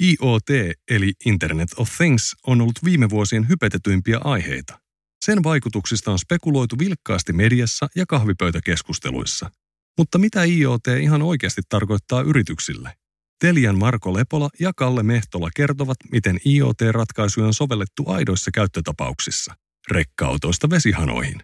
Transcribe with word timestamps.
IoT 0.00 0.48
eli 0.90 1.12
Internet 1.26 1.68
of 1.76 1.90
Things 1.96 2.36
on 2.46 2.60
ollut 2.60 2.84
viime 2.84 3.10
vuosien 3.10 3.48
hypetetyimpiä 3.48 4.20
aiheita. 4.24 4.80
Sen 5.24 5.42
vaikutuksista 5.42 6.10
on 6.10 6.18
spekuloitu 6.18 6.78
vilkkaasti 6.78 7.32
mediassa 7.32 7.88
ja 7.96 8.04
kahvipöytäkeskusteluissa. 8.08 9.50
Mutta 9.98 10.18
mitä 10.18 10.44
IoT 10.44 10.86
ihan 11.00 11.22
oikeasti 11.22 11.62
tarkoittaa 11.68 12.22
yrityksille? 12.22 12.92
Telian 13.40 13.78
Marko 13.78 14.14
Lepola 14.14 14.48
ja 14.60 14.72
Kalle 14.76 15.02
Mehtola 15.02 15.50
kertovat, 15.56 15.96
miten 16.12 16.38
IoT-ratkaisuja 16.46 17.46
on 17.46 17.54
sovellettu 17.54 18.04
aidoissa 18.06 18.50
käyttötapauksissa, 18.54 19.54
rekka-autoista 19.90 20.70
vesihanoihin. 20.70 21.42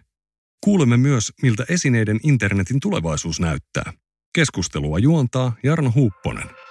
Kuulemme 0.63 0.97
myös, 0.97 1.31
miltä 1.41 1.65
esineiden 1.69 2.19
internetin 2.23 2.79
tulevaisuus 2.79 3.39
näyttää. 3.39 3.93
Keskustelua 4.33 4.99
juontaa 4.99 5.55
Jarno 5.63 5.91
Huupponen. 5.95 6.66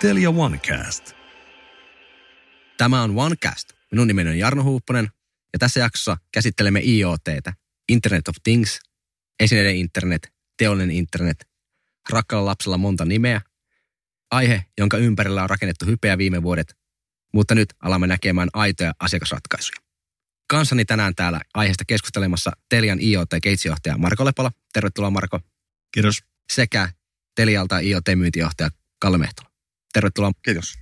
Telia 0.00 0.30
OneCast. 0.30 1.12
Tämä 2.76 3.02
on 3.02 3.18
OneCast. 3.18 3.68
Minun 3.92 4.06
nimeni 4.06 4.30
on 4.30 4.38
Jarno 4.38 4.62
Huupponen 4.62 5.08
ja 5.52 5.58
tässä 5.58 5.80
jaksossa 5.80 6.16
käsittelemme 6.32 6.80
IoTtä, 6.80 7.52
Internet 7.88 8.28
of 8.28 8.34
Things, 8.44 8.80
esineiden 9.40 9.76
internet, 9.76 10.32
teollinen 10.56 10.90
internet, 10.90 11.48
rakkaalla 12.10 12.50
lapsella 12.50 12.78
monta 12.78 13.04
nimeä, 13.04 13.40
aihe, 14.30 14.64
jonka 14.78 14.96
ympärillä 14.96 15.42
on 15.42 15.50
rakennettu 15.50 15.86
hypeä 15.86 16.18
viime 16.18 16.42
vuodet, 16.42 16.76
mutta 17.32 17.54
nyt 17.54 17.68
alamme 17.82 18.06
näkemään 18.06 18.48
aitoja 18.52 18.94
asiakasratkaisuja. 19.00 19.76
Kanssani 20.50 20.84
tänään 20.84 21.14
täällä 21.14 21.40
aiheesta 21.54 21.84
keskustelemassa 21.84 22.52
Telian 22.68 22.98
IoT-keitsijohtaja 23.00 23.98
Marko 23.98 24.24
Lepola. 24.24 24.52
Tervetuloa 24.72 25.10
Marko. 25.10 25.40
Kiitos. 25.94 26.22
Sekä 26.52 26.88
Telialta 27.34 27.78
IoT-myyntijohtaja 27.78 28.70
Kalle 29.00 29.18
Mehtola. 29.18 29.50
Tervetuloa. 29.92 30.32
Kiitos. 30.42 30.74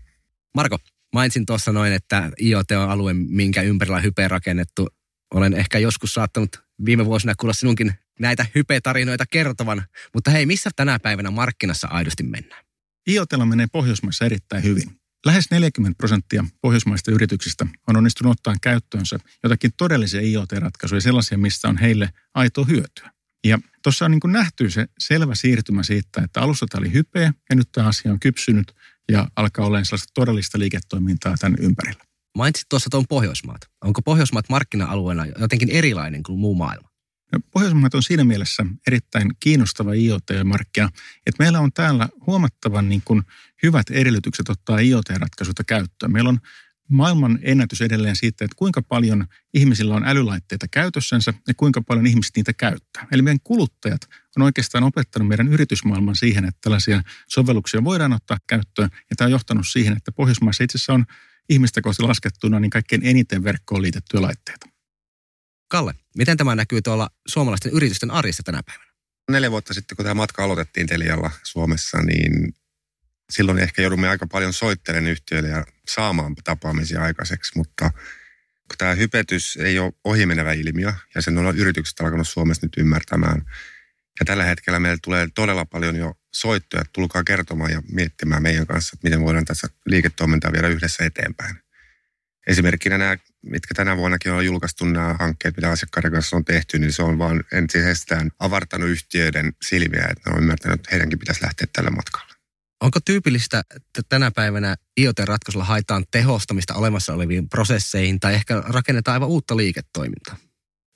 Marko, 0.55 0.79
mainitsin 1.13 1.47
tuossa 1.47 1.73
noin, 1.73 1.93
että 1.93 2.31
IoT 2.43 2.71
on 2.71 2.91
alue, 2.91 3.15
minkä 3.15 3.63
ympärillä 3.63 3.97
on 3.97 4.31
rakennettu. 4.31 4.89
Olen 5.35 5.55
ehkä 5.55 5.79
joskus 5.79 6.15
saattanut 6.15 6.63
viime 6.85 7.05
vuosina 7.05 7.35
kuulla 7.35 7.53
sinunkin 7.53 7.95
näitä 8.21 8.47
hype-tarinoita 8.55 9.25
kertovan, 9.31 9.83
mutta 10.15 10.31
hei, 10.31 10.47
missä 10.47 10.71
tänä 10.77 10.99
päivänä 10.99 11.31
markkinassa 11.31 11.89
aidosti 11.89 12.23
mennään? 12.23 12.65
IoTlla 13.09 13.47
menee 13.47 13.67
Pohjoismaissa 13.73 14.25
erittäin 14.25 14.63
hyvin. 14.63 14.96
Lähes 15.27 15.51
40 15.51 15.99
prosenttia 15.99 16.45
pohjoismaista 16.61 17.11
yrityksistä 17.11 17.67
on 17.89 17.97
onnistunut 17.97 18.33
ottaa 18.33 18.55
käyttöönsä 18.63 19.19
jotakin 19.43 19.71
todellisia 19.77 20.21
IoT-ratkaisuja, 20.21 21.01
sellaisia, 21.01 21.39
mistä 21.39 21.69
on 21.69 21.77
heille 21.77 22.11
aito 22.35 22.65
hyötyä. 22.65 23.11
Ja 23.47 23.59
tuossa 23.83 24.05
on 24.05 24.11
niin 24.11 24.21
kuin 24.21 24.33
nähty 24.33 24.71
se 24.71 24.87
selvä 24.99 25.35
siirtymä 25.35 25.83
siitä, 25.83 26.23
että 26.25 26.41
alussa 26.41 26.67
tämä 26.71 26.79
oli 26.81 26.93
hypeä 26.93 27.33
ja 27.51 27.57
nyt 27.57 27.69
tämä 27.73 27.89
asia 27.89 28.13
on 28.13 28.21
kypsynyt 28.21 28.73
ja 29.13 29.29
alkaa 29.37 29.67
olla 29.67 29.85
sellaista 29.85 30.11
todellista 30.15 30.59
liiketoimintaa 30.59 31.35
tämän 31.41 31.59
ympärillä. 31.61 32.05
Mainitsit 32.37 32.69
tuossa 32.69 32.91
tuon 32.91 33.05
Pohjoismaat. 33.09 33.61
Onko 33.85 34.03
Pohjoismaat 34.03 34.49
markkina-alueena 34.49 35.27
jotenkin 35.27 35.71
erilainen 35.71 36.23
kuin 36.23 36.39
muu 36.39 36.55
maailma? 36.55 36.86
No, 37.33 37.39
Pohjoismaat 37.51 37.95
on 37.95 38.03
siinä 38.03 38.25
mielessä 38.25 38.67
erittäin 38.87 39.31
kiinnostava 39.41 39.93
IoT-markkina, 39.93 40.91
että 41.27 41.43
meillä 41.43 41.61
on 41.61 41.73
täällä 41.73 42.09
huomattavan 42.27 42.89
niin 42.89 43.03
kuin 43.05 43.23
hyvät 43.63 43.91
edellytykset 43.91 44.49
ottaa 44.49 44.79
IoT-ratkaisuja 44.79 45.65
käyttöön. 45.67 46.13
Meillä 46.13 46.29
on 46.29 46.41
maailman 46.89 47.39
ennätys 47.43 47.81
edelleen 47.81 48.17
siitä, 48.17 48.45
että 48.45 48.55
kuinka 48.57 48.83
paljon 48.83 49.27
ihmisillä 49.55 49.95
on 49.95 50.05
älylaitteita 50.05 50.69
käytössänsä 50.71 51.35
ja 51.49 51.55
kuinka 51.55 51.83
paljon 51.83 52.07
ihmiset 52.07 52.37
niitä 52.37 52.53
käyttää. 52.53 53.07
Eli 53.13 53.23
meidän 53.23 53.41
kuluttajat 53.45 54.01
on 54.37 54.43
oikeastaan 54.43 54.85
opettanut 54.85 55.29
meidän 55.29 55.49
yritysmaailman 55.49 56.17
siihen, 56.17 56.45
että 56.45 56.59
tällaisia 56.61 57.03
sovelluksia 57.29 57.85
voidaan 57.85 58.13
ottaa 58.13 58.39
käyttöön. 58.47 58.91
Ja 59.11 59.17
tämä 59.17 59.27
on 59.27 59.33
johtanut 59.33 59.69
siihen, 59.69 59.97
että 59.97 60.13
Pohjoismaissa 60.13 60.65
itse 60.65 60.79
asiassa 60.79 60.95
on 60.95 61.05
ihmistä 61.49 61.81
kohti 61.81 62.03
laskettuna 62.03 62.61
niin 62.61 62.71
kaikkein 62.71 63.07
eniten 63.07 63.45
verkkoon 63.45 63.83
liitettyjä 63.83 64.23
laitteita. 64.23 64.67
Kalle, 65.69 65.95
miten 66.17 66.37
tämä 66.37 66.55
näkyy 66.55 66.83
tuolla 66.83 67.11
suomalaisten 67.29 67.73
yritysten 67.73 68.11
arjessa 68.11 68.43
tänä 68.43 68.63
päivänä? 68.67 68.91
Neljä 69.31 69.51
vuotta 69.51 69.75
sitten, 69.75 69.97
kun 69.97 70.05
tämä 70.05 70.15
matka 70.15 70.45
aloitettiin 70.45 70.87
Telialla 70.87 71.31
Suomessa, 71.43 71.99
niin 71.99 72.55
silloin 73.31 73.59
ehkä 73.59 73.83
joudumme 73.83 74.09
aika 74.09 74.27
paljon 74.27 74.53
soittelemaan 74.53 75.11
yhtiöille 75.11 75.49
ja 75.49 75.65
saamaan 75.89 76.35
tapaamisia 76.45 77.03
aikaiseksi, 77.03 77.53
mutta 77.57 77.91
kun 78.69 78.79
tämä 78.79 78.95
hypetys 78.95 79.57
ei 79.57 79.79
ole 79.79 79.93
ohimenevä 80.05 80.53
ilmiö 80.53 80.93
ja 81.15 81.23
sen 81.23 81.39
on 81.39 81.59
yritykset 81.59 82.01
alkanut 82.01 82.29
Suomessa 82.29 82.67
nyt 82.67 82.77
ymmärtämään. 82.77 83.43
Ja 84.21 84.27
tällä 84.27 84.45
hetkellä 84.45 84.81
meillä 84.81 84.99
tulee 85.03 85.29
todella 85.35 85.65
paljon 85.65 85.97
jo 85.97 86.15
soittoja, 86.35 86.85
tulkaa 86.93 87.25
kertomaan 87.25 87.71
ja 87.71 87.83
miettimään 87.93 88.43
meidän 88.43 88.67
kanssa, 88.67 88.91
että 88.95 89.07
miten 89.07 89.21
voidaan 89.21 89.45
tässä 89.45 89.69
liiketoimintaa 89.87 90.53
viedä 90.53 90.69
yhdessä 90.69 91.05
eteenpäin. 91.05 91.66
Esimerkkinä 92.47 92.99
nämä, 92.99 93.17
mitkä 93.43 93.75
tänä 93.75 93.97
vuonnakin 93.97 94.33
on 94.33 94.47
julkaistu 94.47 94.85
nämä 94.85 95.15
hankkeet, 95.19 95.57
mitä 95.57 95.71
asiakkaiden 95.71 96.13
kanssa 96.13 96.37
on 96.37 96.45
tehty, 96.45 96.79
niin 96.79 96.93
se 96.93 97.03
on 97.03 97.19
vaan 97.19 97.45
entisestään 97.53 98.31
avartanut 98.39 98.89
yhtiöiden 98.89 99.53
silmiä, 99.63 100.07
että 100.11 100.31
ne 100.31 100.37
on 100.37 100.43
ymmärtänyt, 100.43 100.81
että 100.81 100.89
heidänkin 100.93 101.19
pitäisi 101.19 101.43
lähteä 101.43 101.67
tälle 101.73 101.91
matkalle. 101.91 102.35
Onko 102.81 103.01
tyypillistä, 103.05 103.63
että 103.77 104.03
tänä 104.09 104.31
päivänä 104.31 104.77
IoT-ratkaisulla 105.01 105.65
haetaan 105.65 106.05
tehostamista 106.11 106.75
olemassa 106.75 107.15
oleviin 107.15 107.49
prosesseihin 107.49 108.21
tai 108.21 108.35
ehkä 108.35 108.63
rakennetaan 108.67 109.13
aivan 109.13 109.29
uutta 109.29 109.57
liiketoimintaa? 109.57 110.37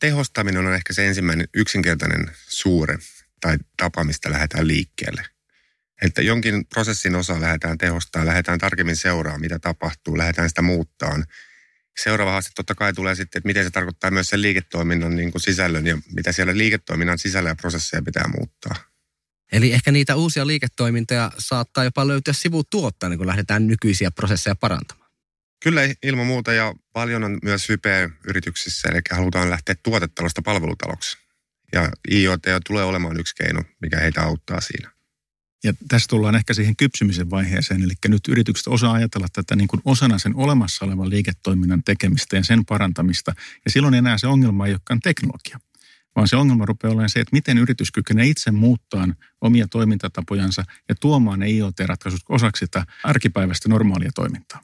Tehostaminen 0.00 0.67
on 0.67 0.75
ehkä 0.75 0.93
se 0.93 1.06
ensimmäinen 1.06 1.49
yksinkertainen 1.55 2.31
suure 2.49 2.99
tai 3.41 3.59
tapa, 3.77 4.05
mistä 4.05 4.31
lähdetään 4.31 4.69
liikkeelle. 4.69 5.25
Että 6.03 6.22
jonkin 6.22 6.66
prosessin 6.66 7.16
osa 7.16 7.41
lähdetään 7.41 7.78
tehostamaan, 7.78 8.27
lähdetään 8.27 8.59
tarkemmin 8.59 8.97
seuraamaan, 8.97 9.41
mitä 9.41 9.59
tapahtuu, 9.59 10.19
lähdetään 10.19 10.49
sitä 10.49 10.62
muuttaa. 10.62 11.22
Seuraava 12.03 12.31
haaste 12.31 12.50
totta 12.55 12.75
kai 12.75 12.93
tulee 12.93 13.15
sitten, 13.15 13.38
että 13.38 13.47
miten 13.47 13.65
se 13.65 13.71
tarkoittaa 13.71 14.11
myös 14.11 14.28
sen 14.28 14.43
liiketoiminnan 14.43 15.16
niin 15.16 15.33
kuin 15.33 15.43
sisällön 15.43 15.87
ja 15.87 15.99
mitä 16.12 16.33
siellä 16.33 16.56
liiketoiminnan 16.56 17.19
sisällä 17.19 17.49
ja 17.49 17.56
prosesseja 17.56 18.03
pitää 18.03 18.25
muuttaa. 18.38 18.75
Eli 19.53 19.72
ehkä 19.72 19.93
niitä 19.93 20.16
uusia 20.16 20.47
liiketoimintoja 20.47 21.33
saattaa 21.38 21.84
jopa 21.84 22.09
löytyä 22.09 22.32
sivutuottajana, 22.32 23.17
kun 23.17 23.27
lähdetään 23.27 23.67
nykyisiä 23.67 24.11
prosesseja 24.11 24.55
parantamaan. 24.55 25.11
Kyllä 25.62 25.81
ilman 26.03 26.27
muuta 26.27 26.53
ja 26.53 26.75
paljon 26.93 27.25
on 27.25 27.38
myös 27.43 27.69
hypeä 27.69 28.11
yrityksissä, 28.28 28.88
eli 28.88 29.00
halutaan 29.11 29.50
lähteä 29.50 29.75
tuotetalosta 29.82 30.43
palvelutaloksi. 30.43 31.19
Ja 31.72 31.91
IoT 32.11 32.43
tulee 32.67 32.84
olemaan 32.84 33.21
yksi 33.21 33.34
keino, 33.34 33.62
mikä 33.81 34.00
heitä 34.00 34.22
auttaa 34.22 34.61
siinä. 34.61 34.91
Ja 35.65 35.72
tässä 35.88 36.09
tullaan 36.09 36.34
ehkä 36.34 36.54
siihen 36.54 36.76
kypsymisen 36.76 37.31
vaiheeseen, 37.31 37.82
eli 37.82 37.93
nyt 38.09 38.28
yritykset 38.28 38.66
osaa 38.66 38.93
ajatella 38.93 39.26
tätä 39.32 39.56
niin 39.56 39.69
kuin 39.69 39.82
osana 39.84 40.19
sen 40.19 40.37
olemassa 40.37 40.84
olevan 40.84 41.10
liiketoiminnan 41.10 41.82
tekemistä 41.84 42.37
ja 42.37 42.44
sen 42.44 42.65
parantamista. 42.65 43.34
Ja 43.65 43.70
silloin 43.70 43.94
enää 43.94 44.19
se 44.19 44.26
ongelma 44.26 44.66
ei 44.66 44.72
olekaan 44.72 45.00
teknologia, 45.00 45.59
vaan 46.16 46.28
se 46.28 46.37
ongelma 46.37 46.66
rupeaa 46.66 46.93
olemaan 46.93 47.10
se, 47.10 47.20
että 47.20 47.37
miten 47.37 47.59
yritys 47.59 47.91
kykenee 47.91 48.26
itse 48.26 48.50
muuttaa 48.50 49.09
omia 49.41 49.69
toimintatapojansa 49.69 50.65
ja 50.88 50.94
tuomaan 50.94 51.38
ne 51.38 51.47
IoT-ratkaisut 51.50 52.20
osaksi 52.28 52.60
sitä 52.60 52.87
arkipäiväistä 53.04 53.69
normaalia 53.69 54.10
toimintaa. 54.15 54.60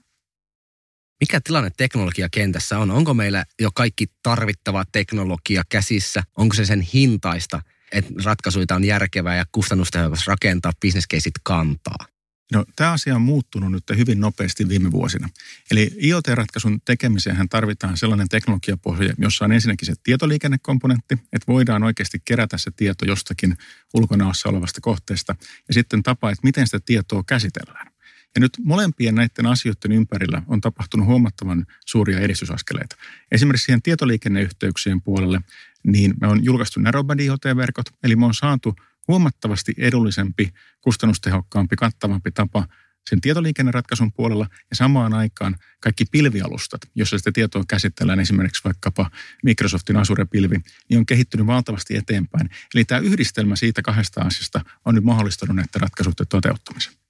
Mikä 1.21 1.41
tilanne 1.41 1.71
teknologiakentässä 1.77 2.79
on? 2.79 2.91
Onko 2.91 3.15
meillä 3.15 3.45
jo 3.61 3.71
kaikki 3.75 4.07
tarvittava 4.23 4.85
teknologia 4.93 5.63
käsissä? 5.69 6.23
Onko 6.37 6.55
se 6.55 6.65
sen 6.65 6.81
hintaista, 6.81 7.63
että 7.93 8.13
ratkaisuita 8.25 8.75
on 8.75 8.85
järkevää 8.85 9.37
ja 9.37 9.45
kustannustehokas 9.53 10.27
rakentaa, 10.27 10.73
bisneskeisit 10.81 11.35
kantaa? 11.43 12.07
No, 12.53 12.65
tämä 12.77 12.93
asia 12.93 13.15
on 13.15 13.23
muuttunut 13.23 13.73
nyt 13.73 13.85
hyvin 13.97 14.21
nopeasti 14.21 14.69
viime 14.69 14.91
vuosina. 14.91 15.29
Eli 15.71 15.91
IoT-ratkaisun 16.03 16.81
tekemiseen 16.85 17.49
tarvitaan 17.49 17.97
sellainen 17.97 18.29
teknologiapohja, 18.29 19.15
jossa 19.19 19.45
on 19.45 19.53
ensinnäkin 19.53 19.87
se 19.87 19.95
tietoliikennekomponentti, 20.03 21.15
että 21.15 21.53
voidaan 21.53 21.83
oikeasti 21.83 22.19
kerätä 22.25 22.59
se 22.59 22.71
tieto 22.77 23.05
jostakin 23.05 23.57
ulkonaossa 23.95 24.49
olevasta 24.49 24.81
kohteesta, 24.81 25.37
ja 25.69 25.75
sitten 25.75 26.03
tapa, 26.03 26.31
että 26.31 26.41
miten 26.43 26.67
sitä 26.67 26.81
tietoa 26.87 27.23
käsitellään. 27.27 27.96
Ja 28.37 28.41
nyt 28.41 28.53
molempien 28.65 29.15
näiden 29.15 29.47
asioiden 29.47 29.93
ympärillä 29.93 30.43
on 30.47 30.61
tapahtunut 30.61 31.07
huomattavan 31.07 31.67
suuria 31.87 32.21
edistysaskeleita. 32.21 32.97
Esimerkiksi 33.33 33.65
siihen 33.65 33.83
tietoliikenneyhteyksien 33.83 35.03
puolelle, 35.03 35.41
niin 35.83 36.15
me 36.21 36.27
on 36.27 36.45
julkaistu 36.45 36.81
narrowband 36.81 37.21
IoT-verkot, 37.21 37.87
eli 38.03 38.17
me 38.17 38.27
on 38.27 38.35
saatu 38.35 38.77
huomattavasti 39.09 39.75
edullisempi, 39.79 40.53
kustannustehokkaampi, 40.81 41.77
kattavampi 41.77 42.31
tapa 42.31 42.69
sen 43.11 43.21
tietoliikenneratkaisun 43.21 44.13
puolella 44.13 44.47
ja 44.71 44.77
samaan 44.77 45.15
aikaan 45.15 45.57
kaikki 45.81 46.05
pilvialustat, 46.11 46.81
jossa 46.95 47.19
sitä 47.19 47.33
tietoa 47.33 47.65
käsitellään, 47.69 48.21
esimerkiksi 48.21 48.65
vaikkapa 48.65 49.11
Microsoftin 49.45 49.97
Azure-pilvi, 49.97 50.57
niin 50.89 50.99
on 50.99 51.07
kehittynyt 51.07 51.47
valtavasti 51.47 51.97
eteenpäin. 51.97 52.51
Eli 52.75 52.85
tämä 52.85 52.99
yhdistelmä 52.99 53.57
siitä 53.57 53.83
kahdesta 53.83 54.21
asiasta 54.21 54.65
on 54.85 54.95
nyt 54.95 55.05
mahdollistanut 55.05 55.57
näiden 55.57 55.81
ratkaisuiden 55.81 56.27
toteuttamisen. 56.29 57.06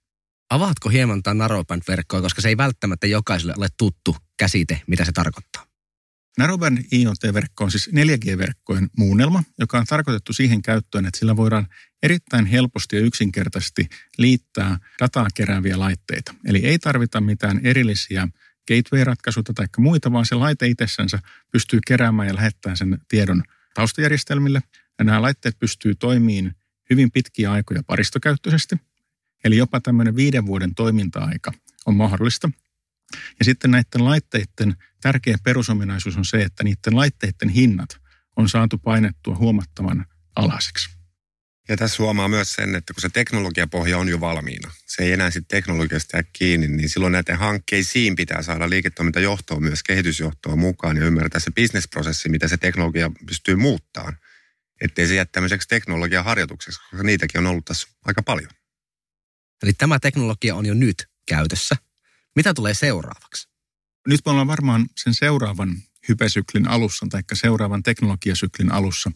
Avaatko 0.51 0.89
hieman 0.89 1.23
tämän 1.23 1.39
narrowband-verkkoa, 1.39 2.21
koska 2.21 2.43
se 2.43 2.49
ei 2.49 2.57
välttämättä 2.57 3.07
jokaiselle 3.07 3.55
ole 3.59 3.69
tuttu 3.79 4.17
käsite, 4.37 4.83
mitä 4.87 5.05
se 5.05 5.13
tarkoittaa? 5.13 5.67
Narrowband 6.39 6.79
IoT-verkko 6.93 7.65
on 7.65 7.71
siis 7.71 7.91
4G-verkkojen 7.91 8.89
muunnelma, 8.97 9.43
joka 9.59 9.79
on 9.79 9.87
tarkoitettu 9.87 10.33
siihen 10.33 10.63
käyttöön, 10.63 11.07
että 11.07 11.19
sillä 11.19 11.37
voidaan 11.37 11.67
erittäin 12.03 12.47
helposti 12.47 12.97
ja 12.97 13.03
yksinkertaisesti 13.03 13.89
liittää 14.19 14.79
dataa 15.01 15.27
kerääviä 15.35 15.79
laitteita. 15.79 16.35
Eli 16.45 16.67
ei 16.67 16.79
tarvita 16.79 17.21
mitään 17.21 17.61
erillisiä 17.65 18.29
gateway-ratkaisuja 18.69 19.55
tai 19.55 19.67
muita, 19.79 20.13
vaan 20.13 20.27
se 20.27 20.35
laite 20.35 20.67
itsessänsä 20.67 21.19
pystyy 21.53 21.81
keräämään 21.87 22.29
ja 22.29 22.35
lähettämään 22.35 22.77
sen 22.77 22.99
tiedon 23.09 23.43
taustajärjestelmille. 23.75 24.63
Ja 24.99 25.05
nämä 25.05 25.23
laitteet 25.23 25.59
pystyy 25.59 25.95
toimimaan 25.95 26.55
hyvin 26.91 27.11
pitkiä 27.11 27.53
aikoja 27.53 27.83
paristokäyttöisesti. 27.87 28.77
Eli 29.45 29.57
jopa 29.57 29.81
tämmöinen 29.81 30.17
viiden 30.17 30.47
vuoden 30.47 30.75
toiminta-aika 30.75 31.53
on 31.87 31.97
mahdollista. 31.97 32.51
Ja 33.39 33.45
sitten 33.45 33.71
näiden 33.71 34.05
laitteiden 34.05 34.77
tärkeä 35.01 35.37
perusominaisuus 35.45 36.17
on 36.17 36.25
se, 36.25 36.43
että 36.43 36.65
niiden 36.65 36.97
laitteiden 36.97 37.49
hinnat 37.49 37.89
on 38.37 38.49
saatu 38.49 38.79
painettua 38.79 39.37
huomattavan 39.37 40.07
alhaiseksi. 40.37 40.97
Ja 41.69 41.77
tässä 41.77 42.03
huomaa 42.03 42.29
myös 42.29 42.53
sen, 42.53 42.75
että 42.75 42.95
kun 42.95 43.01
se 43.01 43.09
teknologiapohja 43.09 43.99
on 43.99 44.09
jo 44.09 44.21
valmiina, 44.21 44.71
se 44.87 45.03
ei 45.03 45.13
enää 45.13 45.31
sitten 45.31 45.57
teknologiasta 45.57 46.17
jää 46.17 46.25
kiinni, 46.33 46.69
niin 46.69 46.89
silloin 46.89 47.13
näiden 47.13 47.39
hankkeisiin 47.39 48.17
pitää 48.17 48.43
saada 48.43 48.71
liiketoimintajohtoa, 48.71 49.61
myös 49.61 49.83
kehitysjohtoa 49.83 50.57
mukaan 50.57 50.97
ja 50.97 51.05
ymmärtää 51.05 51.41
se 51.41 51.51
bisnesprosessi, 51.51 52.29
mitä 52.29 52.49
se 52.49 52.57
teknologia 52.57 53.11
pystyy 53.27 53.57
muuttamaan. 53.57 54.17
Ettei 54.81 55.07
se 55.07 55.15
jää 55.15 55.25
tämmöiseksi 55.25 55.69
teknologiaharjoitukseksi, 55.69 56.81
koska 56.81 57.03
niitäkin 57.03 57.39
on 57.39 57.47
ollut 57.47 57.65
tässä 57.65 57.89
aika 58.05 58.23
paljon. 58.23 58.51
Eli 59.63 59.73
tämä 59.73 59.99
teknologia 59.99 60.55
on 60.55 60.67
jo 60.67 60.75
nyt 60.75 61.09
käytössä. 61.29 61.77
Mitä 62.37 62.55
tulee 62.55 62.75
seuraavaksi? 62.75 63.49
Nyt 64.09 64.21
me 64.27 64.31
ollaan 64.31 64.47
varmaan 64.47 64.87
sen 64.97 65.15
seuraavan 65.15 65.77
hypesyklin 66.09 66.69
alussa, 66.69 67.07
tai 67.11 67.23
seuraavan 67.33 67.83
teknologiasyklin 67.83 68.73
alussa. 68.73 69.13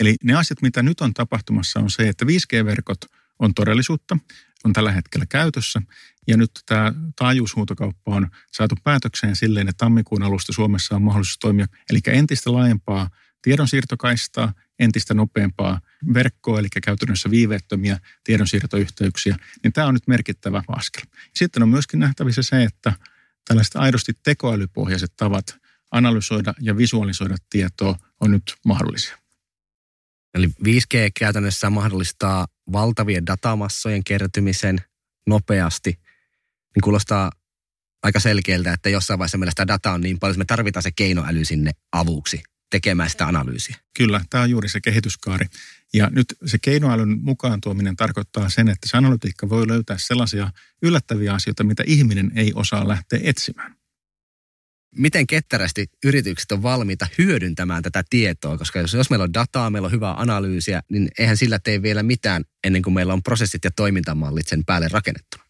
Eli 0.00 0.16
ne 0.24 0.34
asiat, 0.34 0.62
mitä 0.62 0.82
nyt 0.82 1.00
on 1.00 1.14
tapahtumassa, 1.14 1.80
on 1.80 1.90
se, 1.90 2.08
että 2.08 2.24
5G-verkot 2.24 3.00
on 3.38 3.54
todellisuutta, 3.54 4.16
on 4.64 4.72
tällä 4.72 4.92
hetkellä 4.92 5.26
käytössä. 5.26 5.82
Ja 6.26 6.36
nyt 6.36 6.50
tämä 6.66 6.92
taajuushuutokauppa 7.16 8.14
on 8.14 8.30
saatu 8.52 8.74
päätökseen 8.84 9.36
silleen, 9.36 9.68
että 9.68 9.84
tammikuun 9.84 10.22
alusta 10.22 10.52
Suomessa 10.52 10.96
on 10.96 11.02
mahdollisuus 11.02 11.38
toimia, 11.38 11.66
eli 11.90 12.00
entistä 12.06 12.52
laajempaa 12.52 13.10
tiedonsiirtokaistaa, 13.42 14.52
entistä 14.78 15.14
nopeampaa 15.14 15.80
verkkoa, 16.14 16.58
eli 16.58 16.68
käytännössä 16.84 17.30
viiveettömiä 17.30 17.98
tiedonsiirtoyhteyksiä, 18.24 19.36
niin 19.62 19.72
tämä 19.72 19.86
on 19.86 19.94
nyt 19.94 20.06
merkittävä 20.06 20.62
askel. 20.68 21.02
Sitten 21.34 21.62
on 21.62 21.68
myöskin 21.68 22.00
nähtävissä 22.00 22.42
se, 22.42 22.64
että 22.64 22.92
tällaiset 23.48 23.76
aidosti 23.76 24.12
tekoälypohjaiset 24.24 25.12
tavat 25.16 25.56
analysoida 25.90 26.54
ja 26.60 26.76
visualisoida 26.76 27.36
tietoa 27.50 27.98
on 28.20 28.30
nyt 28.30 28.54
mahdollisia. 28.64 29.18
Eli 30.34 30.46
5G 30.46 31.10
käytännössä 31.18 31.70
mahdollistaa 31.70 32.46
valtavien 32.72 33.26
datamassojen 33.26 34.04
kertymisen 34.04 34.78
nopeasti. 35.26 35.90
Niin 36.74 36.82
kuulostaa 36.84 37.32
aika 38.02 38.20
selkeältä, 38.20 38.72
että 38.72 38.88
jossain 38.88 39.18
vaiheessa 39.18 39.38
meillä 39.38 39.50
sitä 39.50 39.66
dataa 39.66 39.94
on 39.94 40.00
niin 40.00 40.18
paljon, 40.18 40.32
että 40.34 40.40
me 40.40 40.56
tarvitaan 40.56 40.82
se 40.82 40.90
keinoäly 40.96 41.44
sinne 41.44 41.70
avuksi 41.92 42.42
tekemään 42.70 43.10
sitä 43.10 43.26
analyysiä. 43.26 43.76
Kyllä, 43.96 44.20
tämä 44.30 44.44
on 44.44 44.50
juuri 44.50 44.68
se 44.68 44.80
kehityskaari. 44.80 45.46
Ja 45.94 46.10
nyt 46.10 46.26
se 46.46 46.58
keinoälyn 46.62 47.18
mukaan 47.22 47.60
tuominen 47.60 47.96
tarkoittaa 47.96 48.48
sen, 48.48 48.68
että 48.68 48.88
se 48.88 48.96
analytiikka 48.96 49.48
voi 49.48 49.68
löytää 49.68 49.98
sellaisia 49.98 50.50
yllättäviä 50.82 51.34
asioita, 51.34 51.64
mitä 51.64 51.82
ihminen 51.86 52.32
ei 52.34 52.52
osaa 52.54 52.88
lähteä 52.88 53.20
etsimään. 53.22 53.76
Miten 54.96 55.26
ketterästi 55.26 55.86
yritykset 56.04 56.52
on 56.52 56.62
valmiita 56.62 57.06
hyödyntämään 57.18 57.82
tätä 57.82 58.04
tietoa? 58.10 58.58
Koska 58.58 58.78
jos, 58.78 58.94
jos 58.94 59.10
meillä 59.10 59.24
on 59.24 59.34
dataa, 59.34 59.70
meillä 59.70 59.86
on 59.86 59.92
hyvää 59.92 60.20
analyysiä, 60.20 60.82
niin 60.88 61.08
eihän 61.18 61.36
sillä 61.36 61.58
tee 61.58 61.82
vielä 61.82 62.02
mitään 62.02 62.44
ennen 62.64 62.82
kuin 62.82 62.94
meillä 62.94 63.12
on 63.12 63.22
prosessit 63.22 63.64
ja 63.64 63.70
toimintamallit 63.70 64.48
sen 64.48 64.64
päälle 64.64 64.88
rakennettuna. 64.88 65.49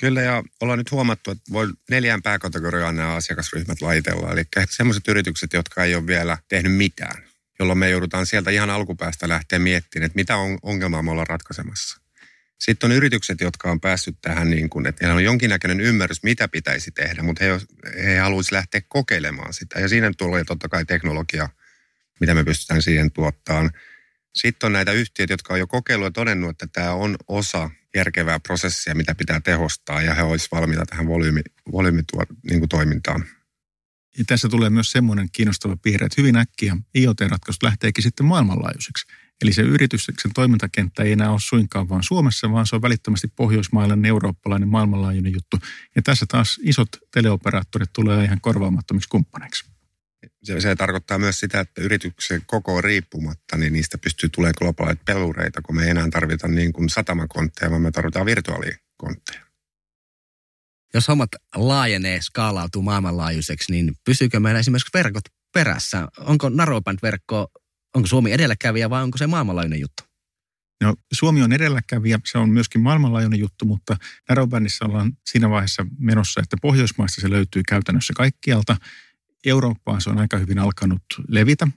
Kyllä, 0.00 0.22
ja 0.22 0.42
ollaan 0.60 0.78
nyt 0.78 0.90
huomattu, 0.90 1.30
että 1.30 1.52
voi 1.52 1.68
neljään 1.90 2.22
pääkategoriaan 2.22 2.96
nämä 2.96 3.14
asiakasryhmät 3.14 3.80
laitella. 3.80 4.32
Eli 4.32 4.42
sellaiset 4.70 5.08
yritykset, 5.08 5.52
jotka 5.52 5.84
ei 5.84 5.94
ole 5.94 6.06
vielä 6.06 6.38
tehnyt 6.48 6.74
mitään, 6.74 7.24
jolloin 7.58 7.78
me 7.78 7.90
joudutaan 7.90 8.26
sieltä 8.26 8.50
ihan 8.50 8.70
alkupäästä 8.70 9.28
lähteä 9.28 9.58
miettimään, 9.58 10.06
että 10.06 10.16
mitä 10.16 10.36
ongelmaa 10.62 11.02
me 11.02 11.10
ollaan 11.10 11.26
ratkaisemassa. 11.26 12.00
Sitten 12.60 12.90
on 12.90 12.96
yritykset, 12.96 13.40
jotka 13.40 13.70
on 13.70 13.80
päässyt 13.80 14.16
tähän 14.22 14.50
niin 14.50 14.70
kuin, 14.70 14.86
että 14.86 15.06
heillä 15.06 15.16
on 15.16 15.24
jonkinnäköinen 15.24 15.80
ymmärrys, 15.80 16.22
mitä 16.22 16.48
pitäisi 16.48 16.90
tehdä, 16.90 17.22
mutta 17.22 17.44
he, 17.44 17.50
he 18.04 18.18
haluaisivat 18.18 18.52
lähteä 18.52 18.80
kokeilemaan 18.88 19.52
sitä. 19.52 19.80
Ja 19.80 19.88
siinä 19.88 20.12
tulee 20.18 20.44
totta 20.44 20.68
kai 20.68 20.84
teknologia, 20.84 21.48
mitä 22.20 22.34
me 22.34 22.44
pystytään 22.44 22.82
siihen 22.82 23.12
tuottamaan. 23.12 23.70
Sitten 24.34 24.66
on 24.66 24.72
näitä 24.72 24.92
yhtiöitä, 24.92 25.32
jotka 25.32 25.54
on 25.54 25.60
jo 25.60 25.66
kokeillut 25.66 26.06
ja 26.06 26.10
todennut, 26.10 26.50
että 26.50 26.66
tämä 26.66 26.92
on 26.92 27.16
osa 27.28 27.70
järkevää 27.94 28.40
prosessia, 28.40 28.94
mitä 28.94 29.14
pitää 29.14 29.40
tehostaa 29.40 30.02
ja 30.02 30.14
he 30.14 30.22
olisivat 30.22 30.60
valmiita 30.60 30.86
tähän 30.86 31.06
volyymi, 31.08 32.02
niin 32.50 32.68
toimintaan. 32.68 33.24
Ja 34.18 34.24
tässä 34.26 34.48
tulee 34.48 34.70
myös 34.70 34.92
semmoinen 34.92 35.28
kiinnostava 35.32 35.76
piirre, 35.76 36.06
että 36.06 36.20
hyvin 36.20 36.36
äkkiä 36.36 36.76
IoT-ratkaisut 36.94 37.62
lähteekin 37.62 38.02
sitten 38.02 38.26
maailmanlaajuiseksi. 38.26 39.06
Eli 39.42 39.52
se 39.52 39.62
yrityksen 39.62 40.14
toimintakenttä 40.34 41.02
ei 41.02 41.12
enää 41.12 41.30
ole 41.30 41.40
suinkaan 41.40 41.88
vaan 41.88 42.02
Suomessa, 42.02 42.52
vaan 42.52 42.66
se 42.66 42.76
on 42.76 42.82
välittömästi 42.82 43.28
pohjoismaalainen, 43.28 44.04
eurooppalainen, 44.04 44.68
maailmanlaajuinen 44.68 45.32
juttu. 45.32 45.56
Ja 45.96 46.02
tässä 46.02 46.26
taas 46.28 46.60
isot 46.62 46.88
teleoperaattorit 47.14 47.92
tulee 47.92 48.24
ihan 48.24 48.40
korvaamattomiksi 48.40 49.08
kumppaneiksi. 49.08 49.70
Se, 50.42 50.60
se 50.60 50.76
tarkoittaa 50.76 51.18
myös 51.18 51.40
sitä, 51.40 51.60
että 51.60 51.82
yrityksen 51.82 52.42
koko 52.46 52.80
riippumatta, 52.80 53.56
niin 53.56 53.72
niistä 53.72 53.98
pystyy 53.98 54.28
tulemaan 54.28 54.54
globaaleita 54.58 55.02
pelureita, 55.06 55.62
kun 55.62 55.76
me 55.76 55.84
ei 55.84 55.90
enää 55.90 56.08
tarvita 56.10 56.48
niin 56.48 56.72
kuin 56.72 56.88
satamakontteja, 56.88 57.70
vaan 57.70 57.82
me 57.82 57.90
tarvitaan 57.90 58.26
virtuaalikontteja. 58.26 59.40
Jos 60.94 61.08
hommat 61.08 61.30
laajenee, 61.54 62.20
skaalautuu 62.20 62.82
maailmanlaajuiseksi, 62.82 63.72
niin 63.72 63.94
pysyykö 64.04 64.40
meillä 64.40 64.60
esimerkiksi 64.60 64.90
verkot 64.94 65.24
perässä? 65.54 66.08
Onko 66.18 66.48
narrowband-verkko, 66.48 67.48
onko 67.94 68.08
Suomi 68.08 68.32
edelläkävijä 68.32 68.90
vai 68.90 69.02
onko 69.02 69.18
se 69.18 69.26
maailmanlaajuinen 69.26 69.80
juttu? 69.80 70.02
No, 70.80 70.94
Suomi 71.12 71.42
on 71.42 71.52
edelläkävijä, 71.52 72.18
se 72.24 72.38
on 72.38 72.50
myöskin 72.50 72.80
maailmanlaajuinen 72.80 73.40
juttu, 73.40 73.64
mutta 73.64 73.96
narrowbandissa 74.28 74.84
ollaan 74.84 75.12
siinä 75.26 75.50
vaiheessa 75.50 75.86
menossa, 75.98 76.40
että 76.40 76.56
Pohjoismaista 76.62 77.20
se 77.20 77.30
löytyy 77.30 77.62
käytännössä 77.68 78.12
kaikkialta. 78.16 78.76
Eurooppaan 79.46 80.00
se 80.00 80.10
on 80.10 80.18
aika 80.18 80.38
hyvin 80.38 80.58
alkanut 80.58 81.02
levitä 81.28 81.68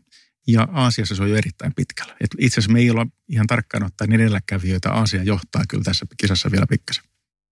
ja 0.48 0.68
Aasiassa 0.72 1.16
se 1.16 1.24
on 1.24 1.30
jo 1.30 1.36
erittäin 1.36 1.74
pitkällä. 1.76 2.16
Et 2.22 2.30
itse 2.38 2.54
asiassa 2.60 2.74
me 2.74 2.80
ei 2.80 2.90
olla 2.90 3.08
ihan 3.30 3.48
tarkkaan 3.48 3.84
ottaen 3.84 4.14
edelläkävijöitä. 4.14 4.92
Aasia 4.92 5.24
johtaa 5.24 5.64
kyllä 5.70 5.84
tässä 5.84 6.06
kisassa 6.18 6.52
vielä 6.52 6.66
pikkasen. 6.70 7.04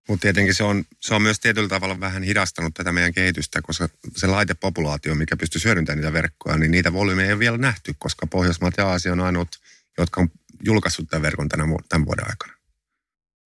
Mutta 0.07 0.21
tietenkin 0.21 0.55
se 0.55 0.63
on, 0.63 0.83
se 1.00 1.15
on 1.15 1.21
myös 1.21 1.39
tietyllä 1.39 1.69
tavalla 1.69 2.00
vähän 2.00 2.24
hidastanut 2.24 2.74
tätä 2.74 2.91
meidän 2.91 3.13
kehitystä, 3.13 3.62
koska 3.62 3.89
se 4.15 4.27
laitepopulaatio, 4.27 5.15
mikä 5.15 5.38
pystyy 5.38 5.62
hyödyntämään 5.65 5.97
niitä 5.97 6.13
verkkoja, 6.13 6.57
niin 6.57 6.71
niitä 6.71 6.93
volyymeja 6.93 7.27
ei 7.27 7.33
ole 7.33 7.39
vielä 7.39 7.57
nähty, 7.57 7.95
koska 7.97 8.27
Pohjoismaat 8.27 8.74
ja 8.77 8.88
Aasia 8.88 9.12
on 9.12 9.19
ainoat, 9.19 9.50
jotka 9.97 10.21
on 10.21 10.29
julkaissut 10.63 11.09
tämän 11.09 11.21
verkon 11.21 11.50
tämän 11.50 12.05
vuoden 12.05 12.29
aikana. 12.29 12.60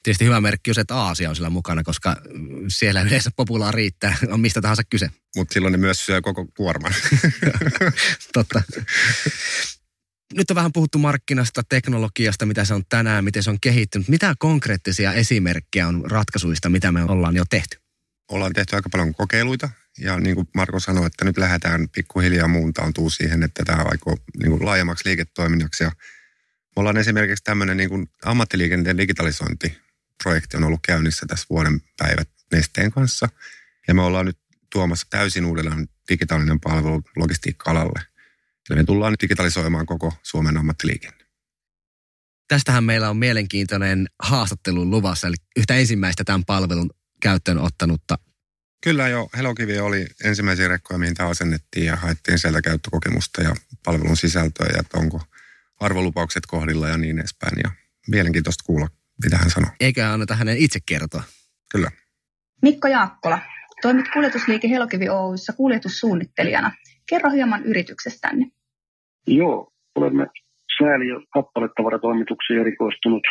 Tietysti 0.06 0.26
hyvä 0.26 0.42
merkki 0.42 0.72
on 0.72 0.76
se, 0.76 0.82
että 0.82 0.96
Aasia 0.96 1.30
on 1.30 1.36
sillä 1.36 1.50
mukana, 1.50 1.84
koska 1.84 2.16
siellä 2.68 3.02
yleensä 3.02 3.30
populaa 3.36 3.72
riittää, 3.72 4.18
on 4.30 4.40
mistä 4.40 4.62
tahansa 4.62 4.84
kyse. 4.90 5.10
Mutta 5.36 5.54
silloin 5.54 5.72
ne 5.72 5.78
myös 5.78 6.06
syö 6.06 6.22
koko 6.22 6.46
kuorman. 6.58 6.94
Totta 8.34 8.62
nyt 10.34 10.52
on 10.52 10.56
vähän 10.56 10.72
puhuttu 10.74 10.98
markkinasta, 10.98 11.64
teknologiasta, 11.70 12.46
mitä 12.46 12.66
se 12.66 12.74
on 12.74 12.84
tänään, 12.90 13.24
miten 13.24 13.44
se 13.44 13.50
on 13.50 13.58
kehittynyt. 13.62 14.08
Mitä 14.08 14.36
konkreettisia 14.40 15.14
esimerkkejä 15.14 15.88
on 15.88 16.04
ratkaisuista, 16.12 16.70
mitä 16.70 16.92
me 16.92 17.04
ollaan 17.04 17.36
jo 17.36 17.44
tehty? 17.50 17.78
Ollaan 18.32 18.54
tehty 18.54 18.76
aika 18.76 18.90
paljon 18.90 19.16
kokeiluita 19.16 19.70
ja 20.00 20.20
niin 20.20 20.36
kuin 20.36 20.48
Marko 20.56 20.80
sanoi, 20.80 21.08
että 21.08 21.26
nyt 21.26 21.38
lähdetään 21.38 21.90
pikkuhiljaa 21.90 22.48
muuntaantuu 22.48 23.10
siihen, 23.10 23.44
että 23.44 23.64
tämä 23.66 23.84
aikoo 23.86 24.18
niin 24.38 24.52
kuin 24.52 24.66
laajemmaksi 24.66 25.10
liiketoiminnaksi. 25.10 25.84
Ja 25.84 25.92
me 26.76 26.80
ollaan 26.80 26.98
esimerkiksi 26.98 27.44
tämmöinen 27.44 27.78
niin 27.78 27.90
kuin 27.90 28.10
ammattiliikenteen 28.26 28.98
digitalisointiprojekti 30.16 30.58
on 30.58 30.64
ollut 30.64 30.80
käynnissä 30.84 31.26
tässä 31.26 31.46
vuoden 31.50 31.82
päivät 31.98 32.30
Nesteen 32.52 32.92
kanssa. 32.92 33.30
Ja 33.88 33.94
me 33.94 34.02
ollaan 34.02 34.26
nyt 34.26 34.38
tuomassa 34.74 35.08
täysin 35.10 35.46
uudelleen 35.46 35.90
digitaalinen 36.10 36.60
palvelu 36.60 37.02
logistiikka-alalle– 37.16 38.02
Eli 38.70 38.80
me 38.80 38.84
tullaan 38.84 39.14
nyt 39.14 39.22
digitalisoimaan 39.22 39.86
koko 39.86 40.14
Suomen 40.24 40.58
ammattiliikenne. 40.58 41.26
Tästähän 42.48 42.84
meillä 42.84 43.10
on 43.10 43.18
mielenkiintoinen 43.18 44.08
haastattelu 44.20 44.90
luvassa, 44.90 45.28
eli 45.28 45.36
yhtä 45.56 45.76
ensimmäistä 45.76 46.24
tämän 46.24 46.46
palvelun 46.46 46.90
käyttöön 47.22 47.58
ottanutta. 47.58 48.18
Kyllä 48.84 49.08
jo, 49.08 49.30
Helokivi 49.38 49.80
oli 49.80 50.08
ensimmäisiä 50.24 50.68
rekkoja, 50.68 50.98
mihin 50.98 51.14
tämä 51.14 51.30
asennettiin 51.30 51.86
ja 51.86 51.96
haettiin 51.96 52.40
sieltä 52.40 52.62
käyttökokemusta 52.62 53.42
ja 53.42 53.56
palvelun 53.84 54.18
sisältöä 54.18 54.68
ja 54.74 54.80
että 54.80 54.98
onko 54.98 55.22
arvolupaukset 55.80 56.46
kohdilla 56.46 56.90
ja 56.90 56.98
niin 56.98 57.20
edespäin. 57.20 57.60
Ja 57.64 57.72
mielenkiintoista 58.08 58.64
kuulla, 58.64 58.88
mitä 59.24 59.38
hän 59.38 59.50
sanoo. 59.50 59.70
Eikä 59.80 60.12
anneta 60.12 60.36
hänen 60.36 60.58
itse 60.58 60.80
kertoa. 60.86 61.24
Kyllä. 61.72 61.90
Mikko 62.62 62.88
Jaakkola, 62.88 63.40
toimit 63.82 64.06
kuljetusliike 64.14 64.70
Helokivi 64.70 65.10
Oyssä 65.10 65.54
kuljetussuunnittelijana. 65.54 66.72
Kerro 67.10 67.32
hieman 67.32 67.64
yrityksestänne. 67.64 68.46
Joo, 69.28 69.72
olemme 69.96 70.28
sääli- 70.78 71.08
ja 71.08 71.20
kappalettavaratoimituksiin 71.34 72.60
erikoistunut 72.60 73.24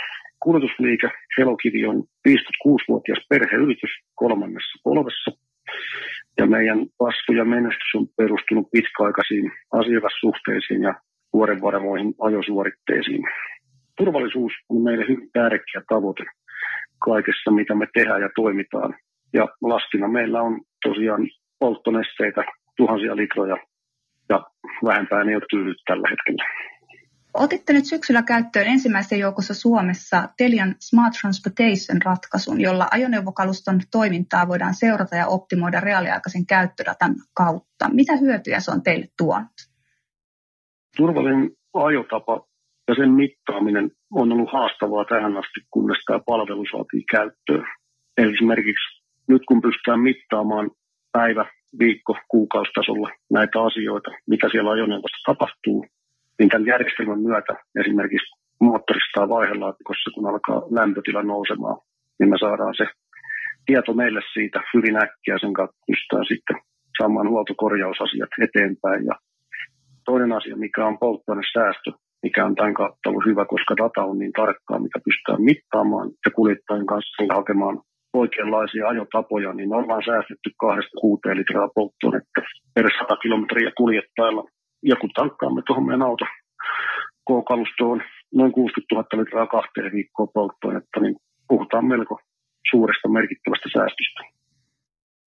kuljetusliike 0.45 1.09
Helokivi 1.39 1.87
on 1.87 2.05
56-vuotias 2.29 3.21
perheyritys 3.29 3.91
kolmannessa 4.15 4.81
polvessa. 4.85 5.31
Ja 6.39 6.47
meidän 6.47 6.79
kasvu 6.99 7.33
ja 7.41 7.45
menestys 7.45 7.93
on 7.95 8.07
perustunut 8.17 8.67
pitkäaikaisiin 8.73 9.53
asiakassuhteisiin 9.81 10.83
ja 10.83 10.95
vuorenvarmoihin 11.33 12.15
ajosuoritteisiin. 12.21 13.23
Turvallisuus 13.97 14.53
on 14.69 14.83
meille 14.83 15.05
hyvin 15.09 15.31
tärkeä 15.33 15.83
tavoite 15.89 16.25
kaikessa, 16.99 17.51
mitä 17.51 17.75
me 17.75 17.87
tehdään 17.95 18.23
ja 18.23 18.29
toimitaan. 18.37 18.95
Ja 19.33 19.49
lastina 19.63 20.09
meillä 20.09 20.43
on 20.43 20.61
tosiaan 20.85 21.29
polttonesteitä, 21.59 22.45
tuhansia 22.77 23.17
litroja 23.17 23.57
ja 24.29 24.47
vähempään 24.85 25.29
ei 25.29 25.37
ole 25.37 25.45
tyydyt 25.51 25.77
tällä 25.87 26.09
hetkellä. 26.11 26.45
Otitte 27.35 27.73
nyt 27.73 27.85
syksyllä 27.85 28.23
käyttöön 28.23 28.67
ensimmäisen 28.67 29.19
joukossa 29.19 29.55
Suomessa 29.55 30.29
Telian 30.39 30.75
Smart 30.79 31.15
Transportation-ratkaisun, 31.21 32.61
jolla 32.61 32.89
ajoneuvokaluston 32.91 33.81
toimintaa 33.93 34.49
voidaan 34.49 34.75
seurata 34.75 35.17
ja 35.17 35.27
optimoida 35.27 35.81
reaaliaikaisen 35.81 36.47
käyttödatan 36.47 37.15
kautta. 37.35 37.89
Mitä 37.93 38.17
hyötyjä 38.17 38.61
se 38.61 38.71
on 38.71 38.83
teille 38.83 39.07
tuonut? 39.19 39.53
Turvallinen 40.97 41.51
ajotapa 41.75 42.47
ja 42.89 42.95
sen 42.95 43.11
mittaaminen 43.11 43.91
on 44.13 44.33
ollut 44.33 44.53
haastavaa 44.53 45.05
tähän 45.05 45.37
asti, 45.37 45.61
kunnes 45.71 45.99
tämä 46.07 46.21
palvelu 46.27 46.65
saatiin 46.71 47.05
käyttöön. 47.11 47.67
Esimerkiksi 48.17 49.03
nyt 49.29 49.43
kun 49.49 49.63
pystytään 49.63 50.01
mittaamaan 50.01 50.71
päivä, 51.13 51.45
viikko, 51.79 52.17
kuukaustasolla 52.29 53.11
näitä 53.31 53.63
asioita, 53.63 54.11
mitä 54.27 54.49
siellä 54.51 54.71
ajoneuvossa 54.71 55.27
tapahtuu, 55.27 55.87
niin 56.39 56.49
tämän 56.49 56.67
järjestelmän 56.67 57.21
myötä 57.21 57.55
esimerkiksi 57.81 58.35
moottorista 58.61 59.29
vaihelaatikossa, 59.29 60.11
kun 60.15 60.27
alkaa 60.27 60.63
lämpötila 60.71 61.23
nousemaan, 61.23 61.79
niin 62.19 62.31
me 62.31 62.37
saadaan 62.41 62.75
se 62.77 62.87
tieto 63.67 63.95
meille 63.95 64.21
siitä 64.33 64.61
hyvin 64.75 64.97
äkkiä, 64.97 65.37
sen 65.41 65.53
kautta 65.53 65.77
pystytään 65.87 66.27
sitten 66.33 66.57
saamaan 66.99 67.29
huoltokorjausasiat 67.29 68.31
eteenpäin. 68.47 69.05
Ja 69.07 69.15
toinen 70.05 70.33
asia, 70.33 70.57
mikä 70.57 70.87
on 70.87 70.99
polttoainesäästö, 70.99 71.91
mikä 72.25 72.41
on 72.49 72.55
tämän 72.55 72.75
kautta 72.81 73.11
ollut 73.11 73.29
hyvä, 73.31 73.45
koska 73.55 73.73
data 73.83 74.01
on 74.11 74.19
niin 74.19 74.37
tarkkaa, 74.41 74.85
mitä 74.87 74.99
pystytään 75.07 75.43
mittaamaan 75.51 76.09
ja 76.25 76.31
kuljettajien 76.39 76.91
kanssa 76.93 77.35
hakemaan 77.39 77.77
oikeanlaisia 78.23 78.89
ajotapoja, 78.89 79.51
niin 79.53 79.75
ollaan 79.79 80.05
säästetty 80.09 80.49
2-6 81.31 81.39
litraa 81.39 81.69
polttoainetta 81.77 82.41
per 82.75 82.87
100 82.99 83.17
kilometriä 83.23 83.71
kuljettajalla 83.81 84.43
ja 84.91 84.97
kun 85.01 85.11
tankkaamme 85.19 85.63
tuohon 85.67 85.87
meidän 85.87 86.09
auto 86.09 86.25
K-kalustoon 87.29 87.99
noin 88.39 88.53
60 88.53 88.95
000 88.95 89.23
litraa 89.23 89.47
kahteen 89.57 89.93
viikkoon 89.97 90.35
polttoainetta, 90.35 91.01
niin 91.01 91.17
puhutaan 91.49 91.87
melko 91.93 92.15
suuresta 92.71 93.09
merkittävästä 93.09 93.69
säästöstä. 93.77 94.21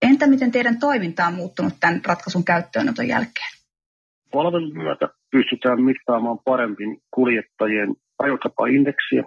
Entä 0.02 0.28
miten 0.28 0.52
teidän 0.52 0.80
toiminta 0.80 1.28
on 1.28 1.34
muuttunut 1.34 1.74
tämän 1.80 2.02
ratkaisun 2.08 2.46
käyttöönoton 2.46 3.08
jälkeen? 3.08 3.57
Palvelun 4.38 4.98
pystytään 5.32 5.82
mittaamaan 5.82 6.40
paremmin 6.46 6.98
kuljettajien 7.12 7.92
ajotapaindeksiä 8.20 9.24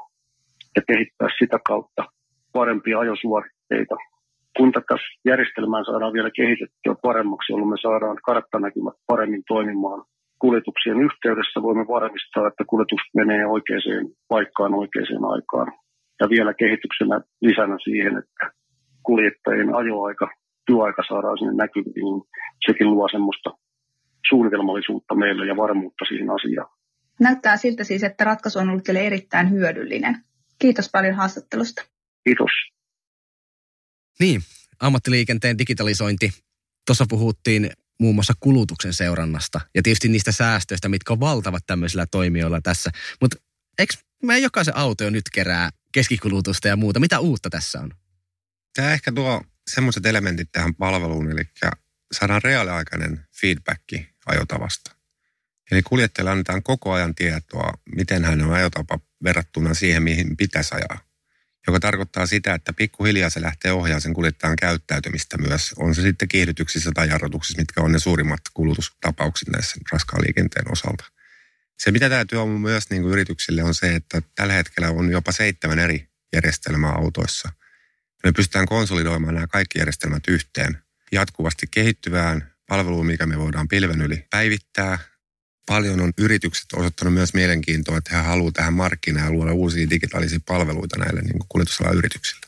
ja 0.77 0.83
kehittää 0.89 1.29
sitä 1.39 1.59
kautta 1.69 2.03
parempia 2.53 2.99
ajosuoritteita. 2.99 3.97
Kun 4.57 4.73
tätä 4.73 4.95
järjestelmää 5.25 5.85
saadaan 5.85 6.13
vielä 6.13 6.31
kehitettyä 6.37 6.95
paremmaksi, 7.03 7.53
jolloin 7.53 7.71
me 7.71 7.77
saadaan 7.83 8.19
karttanäkymät 8.27 8.97
paremmin 9.07 9.43
toimimaan 9.49 10.05
kuljetuksien 10.39 11.01
yhteydessä 11.07 11.63
voimme 11.63 11.87
varmistaa, 11.97 12.49
että 12.49 12.65
kuljetus 12.71 13.03
menee 13.15 13.47
oikeaan 13.47 14.07
paikkaan 14.29 14.75
oikeaan 14.75 15.25
aikaan. 15.35 15.69
Ja 16.21 16.29
vielä 16.35 16.53
kehityksenä 16.55 17.21
lisänä 17.41 17.77
siihen, 17.85 18.15
että 18.23 18.45
kuljettajien 19.03 19.75
ajoaika, 19.75 20.27
työaika 20.67 21.03
saadaan 21.09 21.39
sinne 21.39 21.55
näkyviin, 21.55 21.95
niin 21.95 22.23
sekin 22.67 22.91
luo 22.91 23.09
semmoista 23.09 23.51
suunnitelmallisuutta 24.31 25.15
meille 25.15 25.47
ja 25.47 25.57
varmuutta 25.57 26.05
siihen 26.09 26.31
asiaan. 26.31 26.71
Näyttää 27.21 27.57
siltä 27.57 27.85
siis, 27.85 28.03
että 28.03 28.25
ratkaisu 28.25 28.59
on 28.59 28.71
ollut 28.71 28.85
teille 28.85 29.07
erittäin 29.07 29.51
hyödyllinen. 29.51 30.25
Kiitos 30.59 30.89
paljon 30.93 31.15
haastattelusta. 31.15 31.83
Kiitos. 32.25 32.51
Niin, 34.21 34.41
ammattiliikenteen 34.81 35.59
digitalisointi. 35.59 36.33
Tuossa 36.87 37.05
puhuttiin 37.09 37.71
muun 38.01 38.15
muassa 38.15 38.33
kulutuksen 38.41 38.93
seurannasta 38.93 39.61
ja 39.75 39.83
tietysti 39.83 40.09
niistä 40.09 40.33
säästöistä, 40.33 40.89
mitkä 40.89 41.13
on 41.13 41.21
valtavat 41.21 41.67
tämmöisillä 41.67 42.07
toimijoilla 42.07 42.61
tässä. 42.61 42.91
Mutta 43.21 43.37
eikö 43.79 43.95
meidän 44.23 44.43
jokaisen 44.43 44.77
auto 44.77 45.05
jo 45.05 45.11
nyt 45.11 45.25
kerää 45.33 45.71
keskikulutusta 45.93 46.69
ja 46.69 46.77
muuta? 46.77 47.01
Mitä 47.01 47.21
uutta 47.21 47.51
tässä 47.51 47.81
on? 47.81 47.91
Tämä 48.77 48.93
ehkä 48.93 49.13
tuo 49.13 49.43
semmoiset 49.71 50.07
elementit 50.07 50.49
tähän 50.53 50.75
palveluun, 50.75 51.31
eli 51.31 51.43
saadaan 52.13 52.43
reaaliaikainen 52.43 53.21
feedback 53.41 53.83
ajotavasta. 54.31 54.97
Eli 55.71 55.83
kuljettajalle 55.83 56.31
annetaan 56.31 56.63
koko 56.63 56.93
ajan 56.93 57.15
tietoa, 57.15 57.73
miten 57.97 58.25
hän 58.25 58.43
on 58.43 58.53
ajotapa 58.53 59.01
verrattuna 59.25 59.75
siihen, 59.75 60.03
mihin 60.03 60.37
pitäisi 60.37 60.75
ajaa 60.75 61.11
joka 61.67 61.81
tarkoittaa 61.81 62.27
sitä, 62.27 62.55
että 62.55 62.73
pikkuhiljaa 62.73 63.31
se 63.31 63.43
lähtee 63.43 63.73
ohjaamaan 63.73 64.01
sen 64.01 64.15
kuljettajan 64.15 64.57
käyttäytymistä 64.57 65.39
myös. 65.39 65.75
On 65.77 65.95
se 65.95 66.03
sitten 66.03 66.29
kiihdytyksissä 66.29 66.91
tai 66.95 67.09
jarrutuksissa, 67.09 67.61
mitkä 67.61 67.81
on 67.81 67.93
ne 67.93 67.99
suurimmat 67.99 68.41
kulutustapaukset 68.55 69.49
näissä 69.49 69.77
raskaan 69.93 70.23
liikenteen 70.23 70.73
osalta. 70.73 71.05
Se, 71.79 71.91
mitä 71.91 72.09
täytyy 72.09 72.43
olla 72.43 72.59
myös 72.59 72.91
niin 72.91 73.03
kuin 73.03 73.13
yrityksille, 73.13 73.63
on 73.63 73.75
se, 73.75 73.95
että 73.95 74.23
tällä 74.35 74.53
hetkellä 74.53 74.91
on 74.91 75.11
jopa 75.11 75.33
seitsemän 75.33 75.79
eri 75.79 76.09
järjestelmää 76.33 76.93
autoissa. 76.93 77.49
Me 78.25 78.33
pystytään 78.33 78.67
konsolidoimaan 78.67 79.35
nämä 79.35 79.47
kaikki 79.47 79.79
järjestelmät 79.79 80.23
yhteen 80.29 80.79
jatkuvasti 81.13 81.67
kehittyvään 81.71 82.50
palveluun, 82.71 83.07
mikä 83.07 83.27
me 83.27 83.39
voidaan 83.39 83.69
pilven 83.69 84.01
yli 84.01 84.27
päivittää 84.31 84.99
paljon 85.67 86.01
on 86.01 86.13
yritykset 86.19 86.73
osoittanut 86.73 87.15
myös 87.15 87.35
mielenkiintoa, 87.35 87.99
että 87.99 88.17
he 88.17 88.23
haluavat 88.23 88.55
tähän 88.55 88.75
markkinaan 88.75 89.27
ja 89.27 89.33
luoda 89.33 89.53
uusia 89.53 89.91
digitaalisia 89.91 90.39
palveluita 90.47 90.99
näille 90.99 91.21
niin 91.21 91.39
kuljetusalan 91.49 91.95
yrityksille. 91.95 92.47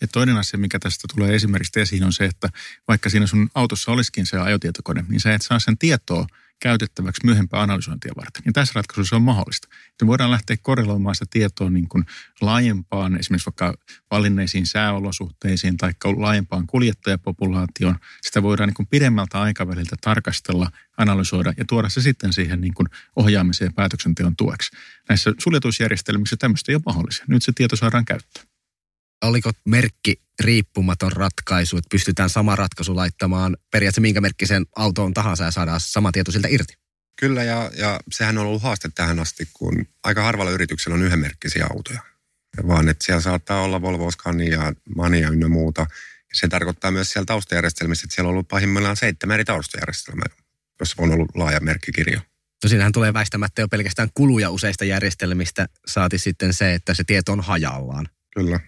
Ja 0.00 0.06
toinen 0.08 0.36
asia, 0.36 0.58
mikä 0.58 0.78
tästä 0.78 1.08
tulee 1.14 1.34
esimerkiksi 1.34 1.80
esiin, 1.80 2.04
on 2.04 2.12
se, 2.12 2.24
että 2.24 2.48
vaikka 2.88 3.10
siinä 3.10 3.26
sun 3.26 3.50
autossa 3.54 3.92
olisikin 3.92 4.26
se 4.26 4.38
ajotietokone, 4.38 5.04
niin 5.08 5.20
sä 5.20 5.34
et 5.34 5.42
saa 5.42 5.58
sen 5.58 5.78
tietoa 5.78 6.26
käytettäväksi 6.62 7.26
myöhempää 7.26 7.62
analysointia 7.62 8.12
varten. 8.16 8.42
Ja 8.46 8.52
tässä 8.52 8.72
ratkaisussa 8.74 9.16
on 9.16 9.22
mahdollista. 9.22 9.68
Että 9.90 10.06
voidaan 10.06 10.30
lähteä 10.30 10.56
korreloimaan 10.62 11.14
sitä 11.14 11.26
tietoa 11.30 11.70
niin 11.70 11.88
kuin 11.88 12.04
laajempaan, 12.40 13.18
esimerkiksi 13.18 13.46
vaikka 13.46 13.74
valinneisiin 14.10 14.66
sääolosuhteisiin 14.66 15.76
tai 15.76 15.92
laajempaan 16.16 16.66
kuljettajapopulaatioon. 16.66 17.98
Sitä 18.22 18.42
voidaan 18.42 18.68
niin 18.68 18.74
kuin 18.74 18.86
pidemmältä 18.86 19.40
aikaväliltä 19.40 19.96
tarkastella, 20.00 20.70
analysoida 20.96 21.52
ja 21.56 21.64
tuoda 21.64 21.88
se 21.88 22.00
sitten 22.00 22.32
siihen 22.32 22.60
niin 22.60 22.74
kuin 22.74 22.88
ohjaamiseen 23.16 23.68
ja 23.68 23.72
päätöksenteon 23.72 24.36
tueksi. 24.36 24.76
Näissä 25.08 25.32
suljetusjärjestelmissä 25.38 26.36
tämmöistä 26.36 26.72
ei 26.72 26.76
ole 26.76 26.82
mahdollisia. 26.86 27.24
Nyt 27.28 27.42
se 27.42 27.52
tieto 27.54 27.76
saadaan 27.76 28.04
käyttöön 28.04 28.46
oliko 29.26 29.52
merkki 29.64 30.20
riippumaton 30.40 31.12
ratkaisu, 31.12 31.76
että 31.76 31.88
pystytään 31.90 32.30
sama 32.30 32.56
ratkaisu 32.56 32.96
laittamaan 32.96 33.56
periaatteessa 33.70 34.00
minkä 34.00 34.20
merkkisen 34.20 34.66
autoon 34.76 35.14
tahansa 35.14 35.44
ja 35.44 35.50
saadaan 35.50 35.80
sama 35.80 36.12
tieto 36.12 36.32
siltä 36.32 36.48
irti? 36.48 36.74
Kyllä 37.20 37.44
ja, 37.44 37.70
ja 37.76 38.00
sehän 38.12 38.38
on 38.38 38.46
ollut 38.46 38.62
haaste 38.62 38.90
tähän 38.94 39.18
asti, 39.18 39.48
kun 39.54 39.86
aika 40.04 40.22
harvalla 40.22 40.50
yrityksellä 40.50 40.94
on 40.94 41.02
yhdenmerkkisiä 41.02 41.66
autoja. 41.70 42.00
Vaan 42.68 42.88
että 42.88 43.04
siellä 43.04 43.20
saattaa 43.20 43.62
olla 43.62 43.82
Volvo, 43.82 44.10
Scania, 44.10 44.72
Mania 44.96 45.28
ynnä 45.28 45.48
muuta. 45.48 45.86
Se 46.32 46.48
tarkoittaa 46.48 46.90
myös 46.90 47.10
siellä 47.10 47.26
taustajärjestelmissä, 47.26 48.06
että 48.06 48.14
siellä 48.14 48.28
on 48.28 48.32
ollut 48.32 48.48
pahimmillaan 48.48 48.96
seitsemän 48.96 49.34
eri 49.34 49.44
taustajärjestelmää, 49.44 50.26
jos 50.80 50.94
on 50.98 51.12
ollut 51.12 51.28
laaja 51.34 51.60
merkkikirjo. 51.60 52.20
Tosiaan 52.60 52.92
tulee 52.92 53.12
väistämättä 53.12 53.60
jo 53.60 53.68
pelkästään 53.68 54.08
kuluja 54.14 54.50
useista 54.50 54.84
järjestelmistä, 54.84 55.68
saati 55.86 56.18
sitten 56.18 56.54
se, 56.54 56.74
että 56.74 56.94
se 56.94 57.04
tieto 57.04 57.32
on 57.32 57.40
hajallaan. 57.40 58.08
Kyllä 58.34 58.60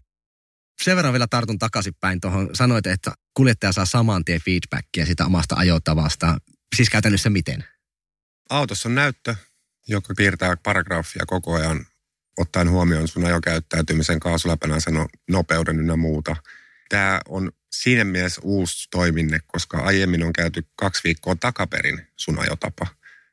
sen 0.82 0.96
verran 0.96 1.12
vielä 1.12 1.26
tartun 1.26 1.58
takaisinpäin 1.58 2.20
tuohon. 2.20 2.50
Sanoit, 2.52 2.86
että 2.86 3.12
kuljettaja 3.34 3.72
saa 3.72 3.84
saman 3.84 4.24
tien 4.24 4.40
feedbackia 4.40 5.06
sitä 5.06 5.26
omasta 5.26 5.54
ajotavasta. 5.58 6.38
Siis 6.76 6.90
käytännössä 6.90 7.30
miten? 7.30 7.64
Autossa 8.50 8.88
on 8.88 8.94
näyttö, 8.94 9.34
joka 9.88 10.14
piirtää 10.16 10.56
paragrafia 10.56 11.26
koko 11.26 11.54
ajan 11.54 11.86
ottaen 12.38 12.70
huomioon 12.70 13.08
sun 13.08 13.24
ajokäyttäytymisen, 13.24 14.20
kaasuläpänäisen 14.20 14.94
nopeuden 15.30 15.78
ynnä 15.80 15.96
muuta. 15.96 16.36
Tämä 16.88 17.20
on 17.28 17.52
siinä 17.72 18.04
mielessä 18.04 18.40
uusi 18.44 18.88
toiminne, 18.90 19.38
koska 19.46 19.78
aiemmin 19.78 20.22
on 20.22 20.32
käyty 20.32 20.66
kaksi 20.76 21.04
viikkoa 21.04 21.36
takaperin 21.36 22.06
sun 22.16 22.38
ajotapa 22.38 22.86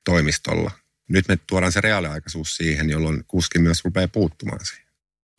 toimistolla. 0.05 0.71
Nyt 1.09 1.27
me 1.27 1.37
tuodaan 1.47 1.71
se 1.71 1.81
reaaliaikaisuus 1.81 2.57
siihen, 2.57 2.89
jolloin 2.89 3.23
kuski 3.27 3.59
myös 3.59 3.83
rupeaa 3.83 4.07
puuttumaan 4.07 4.65
siihen. 4.65 4.84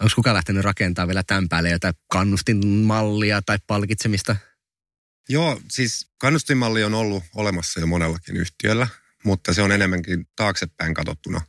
Onko 0.02 0.12
kukaan 0.14 0.34
lähtenyt 0.34 0.64
rakentamaan 0.64 1.08
vielä 1.08 1.22
tämän 1.22 1.48
päälle 1.48 1.70
jotain 1.70 1.94
kannustinmallia 2.12 3.42
tai 3.42 3.58
palkitsemista? 3.66 4.36
Joo, 5.28 5.60
siis 5.70 6.10
kannustinmalli 6.18 6.84
on 6.84 6.94
ollut 6.94 7.24
olemassa 7.34 7.80
jo 7.80 7.86
monellakin 7.86 8.36
yhtiöllä, 8.36 8.88
mutta 9.24 9.54
se 9.54 9.62
on 9.62 9.72
enemmänkin 9.72 10.28
taaksepäin 10.36 10.94
katsottuna. 10.94 11.40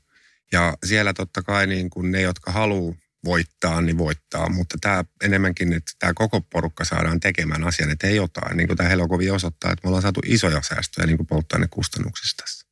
Ja 0.52 0.74
siellä 0.86 1.14
totta 1.14 1.44
kai 1.44 1.68
niin 1.68 1.90
kuin 1.90 2.12
ne, 2.12 2.22
jotka 2.22 2.52
haluaa 2.52 2.96
voittaa, 3.26 3.82
niin 3.82 3.98
voittaa. 3.98 4.50
Mutta 4.50 4.78
tämä 4.82 5.06
enemmänkin, 5.24 5.74
että 5.74 5.92
tämä 6.00 6.14
koko 6.14 6.42
porukka 6.42 6.86
saadaan 6.86 7.20
tekemään 7.20 7.64
asian 7.64 7.90
eteen 7.90 8.16
jotain. 8.16 8.58
Niin 8.58 8.68
kuin 8.68 8.78
tämä 8.78 8.90
Helokovi 8.90 9.30
osoittaa, 9.30 9.72
että 9.72 9.82
me 9.84 9.88
ollaan 9.88 10.02
saatu 10.02 10.22
isoja 10.26 10.62
säästöjä 10.62 11.08
niin 11.08 11.18
kuin 11.18 11.28
polttoainekustannuksista 11.28 12.44
tässä. 12.44 12.68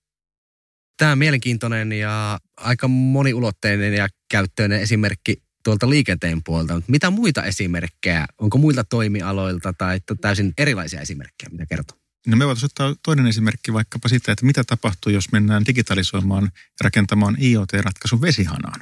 Tämä 0.97 1.11
on 1.11 1.17
mielenkiintoinen 1.17 1.91
ja 1.91 2.39
aika 2.57 2.87
moniulotteinen 2.87 3.93
ja 3.93 4.07
käyttöinen 4.31 4.81
esimerkki 4.81 5.44
tuolta 5.65 5.89
liikenteen 5.89 6.43
puolelta. 6.43 6.73
Mutta 6.73 6.91
mitä 6.91 7.09
muita 7.09 7.43
esimerkkejä? 7.43 8.25
Onko 8.37 8.57
muilta 8.57 8.83
toimialoilta 8.83 9.73
tai 9.73 9.99
täysin 10.21 10.53
erilaisia 10.57 11.01
esimerkkejä, 11.01 11.49
mitä 11.51 11.65
kertoo? 11.65 11.97
No 12.27 12.37
me 12.37 12.45
voitaisiin 12.45 12.67
ottaa 12.67 12.95
toinen 13.03 13.27
esimerkki 13.27 13.73
vaikkapa 13.73 14.09
sitä, 14.09 14.31
että 14.31 14.45
mitä 14.45 14.63
tapahtuu, 14.63 15.11
jos 15.11 15.31
mennään 15.31 15.65
digitalisoimaan 15.65 16.43
ja 16.43 16.49
rakentamaan 16.81 17.37
IoT-ratkaisun 17.41 18.21
vesihanaan. 18.21 18.81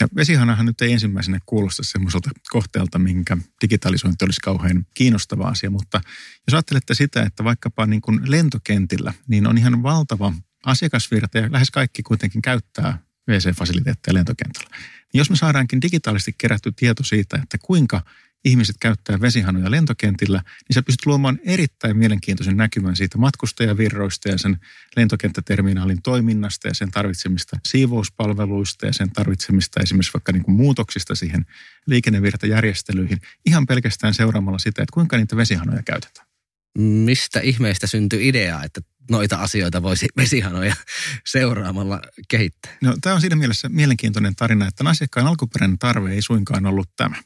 Ja 0.00 0.08
vesihanahan 0.16 0.66
nyt 0.66 0.80
ei 0.80 0.92
ensimmäisenä 0.92 1.38
kuulosta 1.46 1.82
semmoiselta 1.84 2.30
kohteelta, 2.50 2.98
minkä 2.98 3.36
digitalisointi 3.62 4.24
olisi 4.24 4.40
kauhean 4.40 4.86
kiinnostava 4.94 5.48
asia, 5.48 5.70
mutta 5.70 6.00
jos 6.46 6.54
ajattelette 6.54 6.94
sitä, 6.94 7.22
että 7.22 7.44
vaikkapa 7.44 7.86
niin 7.86 8.00
kuin 8.00 8.20
lentokentillä, 8.24 9.14
niin 9.28 9.46
on 9.46 9.58
ihan 9.58 9.82
valtava 9.82 10.32
asiakasvirta 10.66 11.38
ja 11.38 11.52
lähes 11.52 11.70
kaikki 11.70 12.02
kuitenkin 12.02 12.42
käyttää 12.42 12.98
WC-fasiliteetteja 13.30 14.14
lentokentällä. 14.14 14.76
Jos 15.14 15.30
me 15.30 15.36
saadaankin 15.36 15.82
digitaalisesti 15.82 16.34
kerätty 16.38 16.72
tieto 16.72 17.02
siitä, 17.02 17.38
että 17.42 17.58
kuinka 17.58 18.02
ihmiset 18.44 18.76
käyttää 18.80 19.20
vesihanoja 19.20 19.70
lentokentillä, 19.70 20.38
niin 20.38 20.74
sä 20.74 20.82
pystyt 20.82 21.06
luomaan 21.06 21.38
erittäin 21.44 21.96
mielenkiintoisen 21.96 22.56
näkymän 22.56 22.96
siitä 22.96 23.18
matkustajavirroista 23.18 24.28
ja 24.28 24.38
sen 24.38 24.56
lentokenttäterminaalin 24.96 26.02
toiminnasta 26.02 26.68
ja 26.68 26.74
sen 26.74 26.90
tarvitsemista 26.90 27.56
siivouspalveluista 27.66 28.86
ja 28.86 28.92
sen 28.92 29.10
tarvitsemista 29.12 29.80
esimerkiksi 29.80 30.12
vaikka 30.14 30.32
niin 30.32 30.44
kuin 30.44 30.56
muutoksista 30.56 31.14
siihen 31.14 31.46
liikennevirtajärjestelyihin 31.86 33.18
ihan 33.46 33.66
pelkästään 33.66 34.14
seuraamalla 34.14 34.58
sitä, 34.58 34.82
että 34.82 34.94
kuinka 34.94 35.16
niitä 35.16 35.36
vesihanoja 35.36 35.82
käytetään. 35.82 36.33
Mistä 36.78 37.40
ihmeistä 37.40 37.86
syntyi 37.86 38.28
idea, 38.28 38.62
että 38.62 38.80
noita 39.10 39.36
asioita 39.36 39.82
voisi 39.82 40.06
vesihanoja 40.16 40.76
seuraamalla 41.26 42.00
kehittää? 42.28 42.76
No, 42.82 42.96
tämä 43.00 43.14
on 43.14 43.20
siinä 43.20 43.36
mielessä 43.36 43.68
mielenkiintoinen 43.68 44.36
tarina, 44.36 44.68
että 44.68 44.84
asiakkaan 44.88 45.26
alkuperäinen 45.26 45.78
tarve 45.78 46.12
ei 46.12 46.22
suinkaan 46.22 46.66
ollut 46.66 46.88
tämä, 46.96 47.16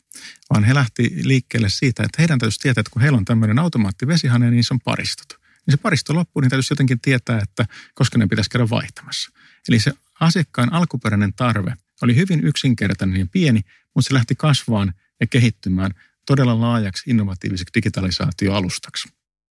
vaan 0.50 0.64
he 0.64 0.74
lähti 0.74 1.10
liikkeelle 1.22 1.68
siitä, 1.68 2.02
että 2.02 2.22
heidän 2.22 2.38
täytyisi 2.38 2.60
tietää, 2.60 2.80
että 2.80 2.90
kun 2.90 3.02
heillä 3.02 3.18
on 3.18 3.24
tämmöinen 3.24 3.58
automaattivesihane, 3.58 4.50
niin 4.50 4.64
se 4.64 4.74
on 4.74 4.80
paristot. 4.80 5.38
Niin 5.66 5.72
se 5.72 5.76
paristo 5.76 6.14
loppuu, 6.14 6.40
niin 6.40 6.50
täytyisi 6.50 6.72
jotenkin 6.72 7.00
tietää, 7.00 7.40
että 7.42 7.66
koska 7.94 8.18
ne 8.18 8.26
pitäisi 8.26 8.50
käydä 8.50 8.70
vaihtamassa. 8.70 9.30
Eli 9.68 9.78
se 9.78 9.92
asiakkaan 10.20 10.72
alkuperäinen 10.72 11.34
tarve 11.34 11.74
oli 12.02 12.16
hyvin 12.16 12.44
yksinkertainen 12.44 13.20
ja 13.20 13.26
pieni, 13.32 13.60
mutta 13.94 14.08
se 14.08 14.14
lähti 14.14 14.34
kasvaan 14.34 14.94
ja 15.20 15.26
kehittymään 15.26 15.90
todella 16.26 16.60
laajaksi 16.60 17.10
innovatiiviseksi 17.10 17.74
digitalisaatioalustaksi. 17.74 19.08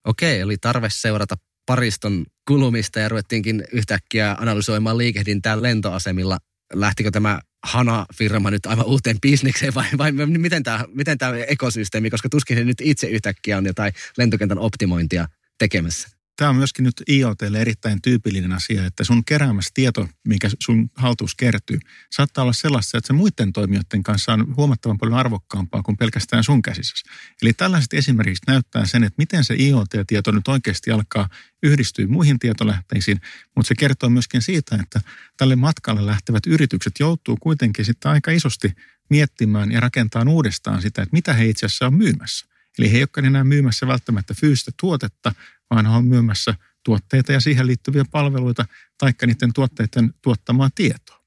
Okei, 0.05 0.41
eli 0.41 0.57
tarve 0.61 0.89
seurata 0.93 1.35
pariston 1.67 2.27
kulumista 2.49 3.01
ja 3.01 3.09
ruvettiinkin 3.09 3.65
yhtäkkiä 3.73 4.37
analysoimaan 4.39 4.99
liikehdintää 4.99 5.63
lentoasemilla. 5.63 6.39
Lähtikö 6.75 7.11
tämä 7.11 7.41
Hana-firma 7.67 8.51
nyt 8.51 8.67
aivan 8.67 8.87
uuteen 8.87 9.21
bisnekseen 9.21 9.75
vai, 9.75 9.87
vai 9.99 10.13
miten, 10.13 10.63
tämä, 10.63 10.85
miten 10.95 11.19
tämä 11.19 11.37
ekosysteemi, 11.37 12.11
koska 12.11 12.29
tuskin 12.29 12.57
se 12.57 12.65
nyt 12.65 12.81
itse 12.81 13.07
yhtäkkiä 13.07 13.59
on 13.59 13.67
jotain 13.67 13.93
lentokentän 14.19 14.59
optimointia 14.59 15.27
tekemässä? 15.59 16.20
Tämä 16.41 16.51
on 16.51 16.57
myöskin 16.57 16.85
nyt 16.85 17.03
IoTlle 17.09 17.61
erittäin 17.61 18.03
tyypillinen 18.03 18.53
asia, 18.53 18.87
että 18.87 19.05
sun 19.05 19.25
keräämässä 19.25 19.71
tieto, 19.75 20.09
mikä 20.29 20.49
sun 20.61 20.91
haltuus 20.95 21.35
kertyy, 21.35 21.79
saattaa 22.11 22.43
olla 22.43 22.53
sellaista, 22.53 22.99
että 22.99 23.07
se 23.07 23.13
muiden 23.13 23.53
toimijoiden 23.53 24.03
kanssa 24.03 24.33
on 24.33 24.57
huomattavan 24.57 24.99
paljon 24.99 25.19
arvokkaampaa 25.19 25.83
kuin 25.83 25.97
pelkästään 25.97 26.45
sun 26.45 26.63
käsissä. 26.63 27.11
Eli 27.43 27.53
tällaiset 27.53 27.93
esimerkiksi 27.93 28.43
näyttää 28.47 28.87
sen, 28.87 29.05
että 29.05 29.15
miten 29.19 29.45
se 29.45 29.55
IoT-tieto 29.55 30.31
nyt 30.31 30.49
oikeasti 30.49 30.91
alkaa 30.91 31.29
yhdistyä 31.63 32.07
muihin 32.07 32.39
tietolähteisiin, 32.39 33.21
mutta 33.57 33.69
se 33.69 33.75
kertoo 33.75 34.09
myöskin 34.09 34.43
siitä, 34.43 34.79
että 34.83 35.01
tälle 35.37 35.57
matkalle 35.57 36.07
lähtevät 36.07 36.47
yritykset 36.47 36.93
joutuu 37.01 37.37
kuitenkin 37.37 37.85
sitten 37.85 38.11
aika 38.11 38.31
isosti 38.31 38.73
miettimään 39.11 39.73
ja 39.73 39.81
rakentamaan 39.81 40.29
uudestaan 40.29 40.83
sitä, 40.83 41.03
että 41.03 41.17
mitä 41.17 41.33
he 41.33 41.47
itse 41.47 41.67
asiassa 41.67 41.87
on 41.87 41.95
myymässä. 41.95 42.47
Eli 42.79 42.93
he 42.93 42.97
eivät 42.97 43.17
ole 43.17 43.27
enää 43.27 43.45
myymässä 43.45 43.87
välttämättä 43.87 44.35
fyysistä 44.35 44.71
tuotetta, 44.81 45.35
he 45.71 45.89
on 45.89 46.05
myymässä 46.05 46.55
tuotteita 46.85 47.33
ja 47.33 47.41
siihen 47.41 47.67
liittyviä 47.67 48.05
palveluita, 48.11 48.65
taikka 48.99 49.27
niiden 49.27 49.53
tuotteiden 49.53 50.15
tuottamaa 50.23 50.71
tietoa. 50.75 51.21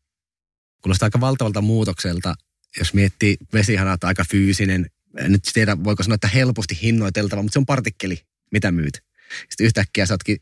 Kuulostaa 0.82 1.06
aika 1.06 1.20
valtavalta 1.20 1.62
muutokselta, 1.62 2.36
jos 2.78 2.94
miettii 2.94 3.38
vesihanat 3.54 4.04
aika 4.04 4.26
fyysinen, 4.32 4.86
en 5.18 5.32
nyt 5.32 5.44
tiedä 5.54 5.84
voiko 5.84 6.04
sanoa, 6.04 6.16
että 6.16 6.28
helposti 6.28 6.80
hinnoiteltava, 6.82 7.42
mutta 7.42 7.54
se 7.54 7.60
on 7.60 7.66
partikkeli, 7.66 8.22
mitä 8.52 8.72
myyt. 8.72 9.04
Sitten 9.50 9.66
yhtäkkiä 9.66 10.06
sä 10.06 10.14
ootkin 10.14 10.38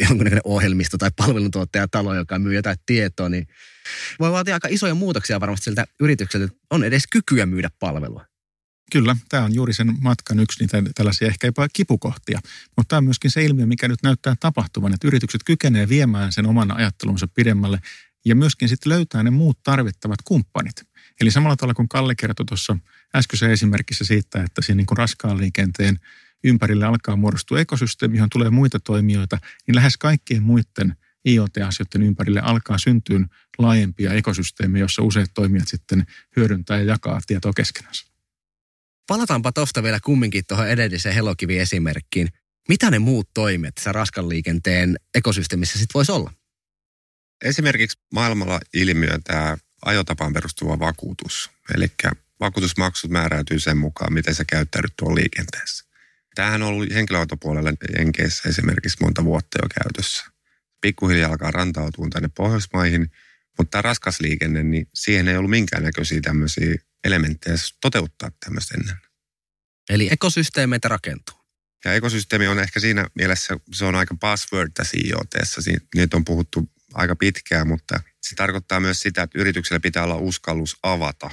jonkunnäköinen 0.00 0.40
ohjelmisto 0.44 0.98
tai 0.98 1.10
palveluntuottaja 1.16 1.88
talo, 1.88 2.14
joka 2.14 2.38
myy 2.38 2.54
jotain 2.54 2.76
tietoa, 2.86 3.28
niin 3.28 3.46
voi 4.18 4.32
vaatia 4.32 4.54
aika 4.54 4.68
isoja 4.70 4.94
muutoksia 4.94 5.40
varmasti 5.40 5.64
siltä 5.64 5.84
yritykseltä, 6.00 6.44
että 6.44 6.58
on 6.70 6.84
edes 6.84 7.06
kykyä 7.06 7.46
myydä 7.46 7.70
palvelua. 7.78 8.29
Kyllä, 8.90 9.16
tämä 9.28 9.44
on 9.44 9.54
juuri 9.54 9.72
sen 9.72 9.94
matkan 10.00 10.40
yksi 10.40 10.60
niitä 10.60 10.82
tällaisia 10.94 11.28
ehkä 11.28 11.46
jopa 11.46 11.68
kipukohtia. 11.72 12.40
Mutta 12.76 12.88
tämä 12.88 12.98
on 12.98 13.04
myöskin 13.04 13.30
se 13.30 13.44
ilmiö, 13.44 13.66
mikä 13.66 13.88
nyt 13.88 14.02
näyttää 14.02 14.34
tapahtuvan, 14.40 14.94
että 14.94 15.08
yritykset 15.08 15.40
kykenevät 15.44 15.88
viemään 15.88 16.32
sen 16.32 16.46
oman 16.46 16.76
ajattelunsa 16.76 17.28
pidemmälle 17.28 17.80
ja 18.24 18.36
myöskin 18.36 18.68
sitten 18.68 18.90
löytää 18.90 19.22
ne 19.22 19.30
muut 19.30 19.58
tarvittavat 19.62 20.18
kumppanit. 20.24 20.82
Eli 21.20 21.30
samalla 21.30 21.56
tavalla 21.56 21.74
kuin 21.74 21.88
Kalle 21.88 22.14
kertoi 22.14 22.46
tuossa 22.46 22.76
äskeisessä 23.16 23.52
esimerkissä 23.52 24.04
siitä, 24.04 24.42
että 24.42 24.62
siinä 24.62 24.76
niin 24.76 24.86
kuin 24.86 24.98
raskaan 24.98 25.38
liikenteen 25.38 25.98
ympärille 26.44 26.84
alkaa 26.84 27.16
muodostua 27.16 27.60
ekosysteemi, 27.60 28.16
johon 28.16 28.30
tulee 28.30 28.50
muita 28.50 28.80
toimijoita, 28.80 29.38
niin 29.66 29.74
lähes 29.74 29.96
kaikkien 29.96 30.42
muiden 30.42 30.96
IoT-asioiden 31.28 32.02
ympärille 32.02 32.40
alkaa 32.40 32.78
syntyä 32.78 33.20
laajempia 33.58 34.12
ekosysteemejä, 34.12 34.84
jossa 34.84 35.02
useat 35.02 35.30
toimijat 35.34 35.68
sitten 35.68 36.06
hyödyntää 36.36 36.78
ja 36.78 36.84
jakaa 36.84 37.20
tietoa 37.26 37.52
keskenänsä. 37.56 38.09
Palataanpa 39.10 39.52
tuosta 39.52 39.82
vielä 39.82 39.98
kumminkin 40.04 40.44
tuohon 40.48 40.68
edelliseen 40.68 41.14
Helokivi-esimerkkiin. 41.14 42.28
Mitä 42.68 42.90
ne 42.90 42.98
muut 42.98 43.28
toimet 43.34 43.74
tässä 43.74 43.92
raskan 43.92 44.28
liikenteen 44.28 44.96
ekosysteemissä 45.14 45.78
sitten 45.78 45.94
voisi 45.94 46.12
olla? 46.12 46.32
Esimerkiksi 47.44 47.98
maailmalla 48.12 48.60
ilmiö 48.74 49.18
tämä 49.24 49.56
ajotapaan 49.84 50.32
perustuva 50.32 50.78
vakuutus. 50.78 51.50
Eli 51.74 51.86
vakuutusmaksut 52.40 53.10
määräytyy 53.10 53.58
sen 53.58 53.76
mukaan, 53.76 54.12
miten 54.12 54.34
sä 54.34 54.44
käyttäydyt 54.44 54.92
tuolla 54.98 55.14
liikenteessä. 55.14 55.84
Tämähän 56.34 56.62
on 56.62 56.68
ollut 56.68 56.94
henkilöautopuolella 56.94 57.72
Jenkeissä 57.98 58.48
esimerkiksi 58.48 58.98
monta 59.00 59.24
vuotta 59.24 59.58
jo 59.62 59.68
käytössä. 59.82 60.24
Pikkuhiljaa 60.80 61.30
alkaa 61.30 61.50
rantautua 61.50 62.06
tänne 62.12 62.30
Pohjoismaihin, 62.36 63.10
mutta 63.58 63.70
tämä 63.70 63.82
raskas 63.82 64.20
liikenne, 64.20 64.62
niin 64.62 64.86
siihen 64.94 65.28
ei 65.28 65.36
ollut 65.36 65.50
minkäännäköisiä 65.50 66.20
tämmöisiä 66.20 66.74
elementtejä 67.04 67.56
toteuttaa 67.80 68.30
tämmöistä 68.44 68.74
ennen. 68.80 68.96
Eli 69.90 70.08
ekosysteemeitä 70.12 70.88
rakentuu. 70.88 71.36
Ja 71.84 71.94
ekosysteemi 71.94 72.46
on 72.46 72.58
ehkä 72.58 72.80
siinä 72.80 73.06
mielessä, 73.14 73.56
se 73.72 73.84
on 73.84 73.94
aika 73.94 74.14
buzzword 74.14 74.70
tässä 74.74 74.96
IoTssa. 75.04 75.60
Niitä 75.94 76.16
on 76.16 76.24
puhuttu 76.24 76.70
aika 76.94 77.16
pitkään, 77.16 77.68
mutta 77.68 78.00
se 78.22 78.34
tarkoittaa 78.34 78.80
myös 78.80 79.00
sitä, 79.00 79.22
että 79.22 79.38
yrityksellä 79.38 79.80
pitää 79.80 80.04
olla 80.04 80.16
uskallus 80.16 80.76
avata 80.82 81.30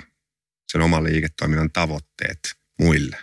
sen 0.72 0.82
oman 0.82 1.04
liiketoiminnan 1.04 1.72
tavoitteet 1.72 2.40
muille. 2.80 3.18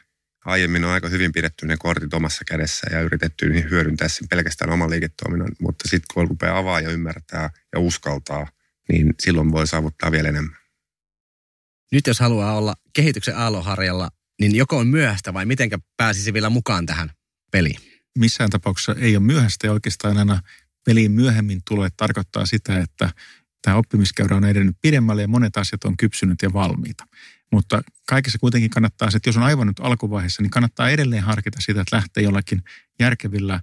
Aiemmin 0.44 0.84
on 0.84 0.90
aika 0.90 1.08
hyvin 1.08 1.32
pidetty 1.32 1.66
ne 1.66 1.76
kortit 1.78 2.14
omassa 2.14 2.44
kädessä 2.46 2.86
ja 2.90 3.00
yritetty 3.00 3.50
niin 3.50 3.70
hyödyntää 3.70 4.08
sen 4.08 4.28
pelkästään 4.28 4.70
oman 4.70 4.90
liiketoiminnan, 4.90 5.52
mutta 5.60 5.88
sitten 5.88 6.14
kun 6.14 6.28
rupeaa 6.28 6.58
avaa 6.58 6.80
ja 6.80 6.90
ymmärtää 6.90 7.50
ja 7.72 7.80
uskaltaa, 7.80 8.46
niin 8.88 9.14
silloin 9.22 9.52
voi 9.52 9.66
saavuttaa 9.66 10.12
vielä 10.12 10.28
enemmän 10.28 10.64
nyt 11.94 12.06
jos 12.06 12.20
haluaa 12.20 12.56
olla 12.56 12.74
kehityksen 12.92 13.36
aalloharjalla, 13.36 14.10
niin 14.40 14.56
joko 14.56 14.78
on 14.78 14.86
myöhäistä 14.86 15.34
vai 15.34 15.46
mitenkä 15.46 15.78
pääsisi 15.96 16.32
vielä 16.32 16.50
mukaan 16.50 16.86
tähän 16.86 17.10
peliin? 17.52 17.76
Missään 18.18 18.50
tapauksessa 18.50 18.94
ei 18.98 19.16
ole 19.16 19.24
myöhäistä 19.24 19.66
ja 19.66 19.72
oikeastaan 19.72 20.16
aina 20.16 20.40
peliin 20.86 21.12
myöhemmin 21.12 21.60
tulee 21.68 21.88
tarkoittaa 21.96 22.46
sitä, 22.46 22.78
että 22.78 23.10
tämä 23.62 23.76
oppimiskäyrä 23.76 24.36
on 24.36 24.44
edennyt 24.44 24.76
pidemmälle 24.82 25.22
ja 25.22 25.28
monet 25.28 25.56
asiat 25.56 25.84
on 25.84 25.96
kypsynyt 25.96 26.42
ja 26.42 26.52
valmiita. 26.52 27.06
Mutta 27.52 27.82
kaikessa 28.08 28.38
kuitenkin 28.38 28.70
kannattaa, 28.70 29.08
että 29.16 29.28
jos 29.28 29.36
on 29.36 29.42
aivan 29.42 29.66
nyt 29.66 29.80
alkuvaiheessa, 29.80 30.42
niin 30.42 30.50
kannattaa 30.50 30.90
edelleen 30.90 31.22
harkita 31.22 31.60
sitä, 31.60 31.80
että 31.80 31.96
lähtee 31.96 32.22
jollakin 32.22 32.62
järkevillä 32.98 33.60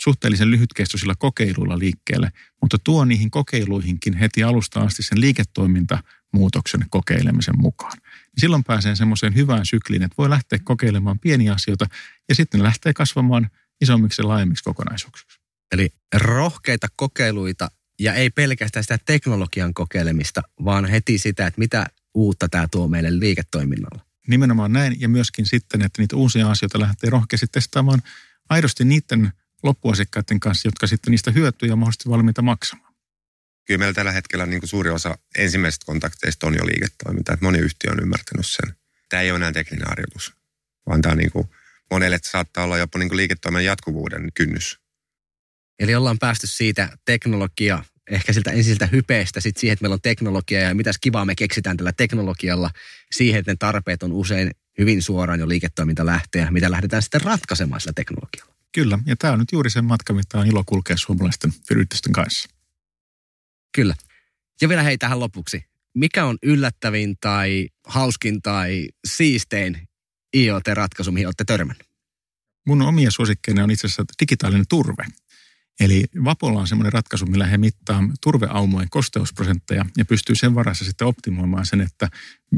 suhteellisen 0.00 0.50
lyhytkestoisilla 0.50 1.14
kokeiluilla 1.14 1.78
liikkeelle, 1.78 2.32
mutta 2.62 2.78
tuo 2.84 3.04
niihin 3.04 3.30
kokeiluihinkin 3.30 4.14
heti 4.14 4.42
alusta 4.42 4.80
asti 4.80 5.02
sen 5.02 5.20
liiketoimintamuutoksen 5.20 6.86
kokeilemisen 6.90 7.58
mukaan. 7.58 7.98
Niin 8.02 8.40
silloin 8.40 8.64
pääsee 8.64 8.96
semmoiseen 8.96 9.34
hyvään 9.34 9.66
sykliin, 9.66 10.02
että 10.02 10.14
voi 10.18 10.30
lähteä 10.30 10.58
kokeilemaan 10.64 11.18
pieniä 11.18 11.52
asioita 11.52 11.86
ja 12.28 12.34
sitten 12.34 12.62
lähtee 12.62 12.92
kasvamaan 12.92 13.50
isommiksi 13.80 14.22
ja 14.22 14.28
laajemmiksi 14.28 14.64
kokonaisuuksiksi. 14.64 15.38
Eli 15.72 15.90
rohkeita 16.14 16.86
kokeiluita 16.96 17.70
ja 18.00 18.14
ei 18.14 18.30
pelkästään 18.30 18.84
sitä 18.84 18.98
teknologian 19.06 19.74
kokeilemista, 19.74 20.42
vaan 20.64 20.84
heti 20.84 21.18
sitä, 21.18 21.46
että 21.46 21.58
mitä 21.58 21.86
uutta 22.14 22.48
tämä 22.48 22.68
tuo 22.70 22.88
meille 22.88 23.18
liiketoiminnalla. 23.18 24.04
Nimenomaan 24.26 24.72
näin 24.72 25.00
ja 25.00 25.08
myöskin 25.08 25.46
sitten, 25.46 25.82
että 25.82 26.02
niitä 26.02 26.16
uusia 26.16 26.50
asioita 26.50 26.80
lähtee 26.80 27.10
rohkeasti 27.10 27.46
testaamaan 27.52 28.02
aidosti 28.48 28.84
niiden 28.84 29.32
loppuasiakkaiden 29.64 30.40
kanssa, 30.40 30.68
jotka 30.68 30.86
sitten 30.86 31.10
niistä 31.10 31.30
hyötyy 31.30 31.68
ja 31.68 31.76
mahdollisesti 31.76 32.08
valmiita 32.08 32.42
maksamaan. 32.42 32.94
Kyllä 33.64 33.78
meillä 33.78 33.94
tällä 33.94 34.12
hetkellä 34.12 34.46
niin 34.46 34.60
kuin 34.60 34.70
suuri 34.70 34.90
osa 34.90 35.18
ensimmäisistä 35.38 35.86
kontakteista 35.86 36.46
on 36.46 36.54
jo 36.54 36.66
liiketoiminta. 36.66 37.32
Että 37.32 37.44
moni 37.44 37.58
yhtiö 37.58 37.90
on 37.90 38.00
ymmärtänyt 38.02 38.46
sen. 38.46 38.74
Tämä 39.08 39.20
ei 39.20 39.30
ole 39.30 39.36
enää 39.36 39.52
tekninen 39.52 39.88
harjoitus, 39.88 40.32
vaan 40.86 41.02
tämä 41.02 41.14
niin 41.14 41.30
kuin, 41.30 41.48
monelle 41.90 42.18
saattaa 42.22 42.64
olla 42.64 42.78
jopa 42.78 42.98
niin 42.98 43.08
kuin 43.08 43.16
liiketoiminnan 43.16 43.64
jatkuvuuden 43.64 44.28
kynnys. 44.34 44.78
Eli 45.78 45.94
ollaan 45.94 46.18
päästy 46.18 46.46
siitä 46.46 46.98
teknologia, 47.04 47.84
ehkä 48.10 48.32
siltä 48.32 48.50
ensiltä 48.50 48.86
hypeestä 48.86 49.40
sitten 49.40 49.60
siihen, 49.60 49.72
että 49.72 49.82
meillä 49.82 49.94
on 49.94 50.02
teknologia 50.02 50.60
ja 50.60 50.74
mitäs 50.74 50.98
kivaa 51.00 51.24
me 51.24 51.34
keksitään 51.34 51.76
tällä 51.76 51.92
teknologialla, 51.92 52.70
siihen, 53.12 53.38
että 53.38 53.52
ne 53.52 53.56
tarpeet 53.58 54.02
on 54.02 54.12
usein 54.12 54.50
hyvin 54.78 55.02
suoraan 55.02 55.40
jo 55.40 55.48
liiketoiminta 55.48 56.06
lähteä, 56.06 56.50
mitä 56.50 56.70
lähdetään 56.70 57.02
sitten 57.02 57.20
ratkaisemaan 57.20 57.80
sillä 57.80 57.92
teknologialla. 57.96 58.53
Kyllä, 58.74 58.98
ja 59.06 59.16
tämä 59.16 59.32
on 59.32 59.38
nyt 59.38 59.52
juuri 59.52 59.70
se 59.70 59.82
matka, 59.82 60.12
mitä 60.12 60.38
on 60.38 60.46
ilo 60.46 60.62
kulkea 60.66 60.96
suomalaisten 60.96 61.52
yritysten 61.70 62.12
kanssa. 62.12 62.48
Kyllä. 63.74 63.94
Ja 64.60 64.68
vielä 64.68 64.82
hei 64.82 64.98
tähän 64.98 65.20
lopuksi. 65.20 65.64
Mikä 65.94 66.24
on 66.24 66.38
yllättävin 66.42 67.16
tai 67.20 67.68
hauskin 67.86 68.42
tai 68.42 68.88
siistein 69.06 69.88
IoT-ratkaisu, 70.36 71.12
mihin 71.12 71.26
olette 71.26 71.44
törmänneet? 71.44 71.88
Mun 72.66 72.82
omia 72.82 73.10
suosikkeina 73.10 73.64
on 73.64 73.70
itse 73.70 73.86
asiassa 73.86 74.04
digitaalinen 74.20 74.64
turve. 74.68 75.04
Eli 75.80 76.04
Vapolla 76.24 76.60
on 76.60 76.68
semmoinen 76.68 76.92
ratkaisu, 76.92 77.26
millä 77.26 77.46
he 77.46 77.58
mittaa 77.58 78.02
turveaumojen 78.22 78.90
kosteusprosentteja 78.90 79.84
ja 79.96 80.04
pystyy 80.04 80.34
sen 80.34 80.54
varassa 80.54 80.84
sitten 80.84 81.06
optimoimaan 81.06 81.66
sen, 81.66 81.80
että 81.80 82.08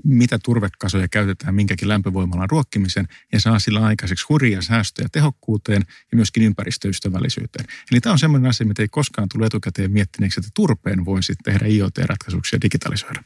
mitä 0.05 0.39
turvekasoja 0.39 1.09
käytetään 1.09 1.55
minkäkin 1.55 1.89
lämpövoimalan 1.89 2.51
ruokkimiseen 2.51 3.09
ja 3.33 3.41
saa 3.41 3.59
sillä 3.59 3.85
aikaiseksi 3.85 4.27
hurjia 4.29 4.63
säästöjä 4.63 5.09
tehokkuuteen 5.13 5.83
ja 6.13 6.17
myöskin 6.17 6.43
ympäristöystävällisyyteen. 6.43 7.65
Eli 7.91 8.01
tämä 8.01 8.13
on 8.13 8.19
semmoinen 8.19 8.51
asia, 8.51 8.67
mitä 8.67 8.83
ei 8.83 8.89
koskaan 8.89 9.29
tule 9.29 9.47
etukäteen 9.47 9.93
miettineeksi, 9.93 10.41
että 10.41 10.51
turpeen 10.55 11.05
voisi 11.05 11.35
tehdä 11.45 11.67
IoT-ratkaisuuksia 11.67 12.61
digitalisoida. 12.63 13.23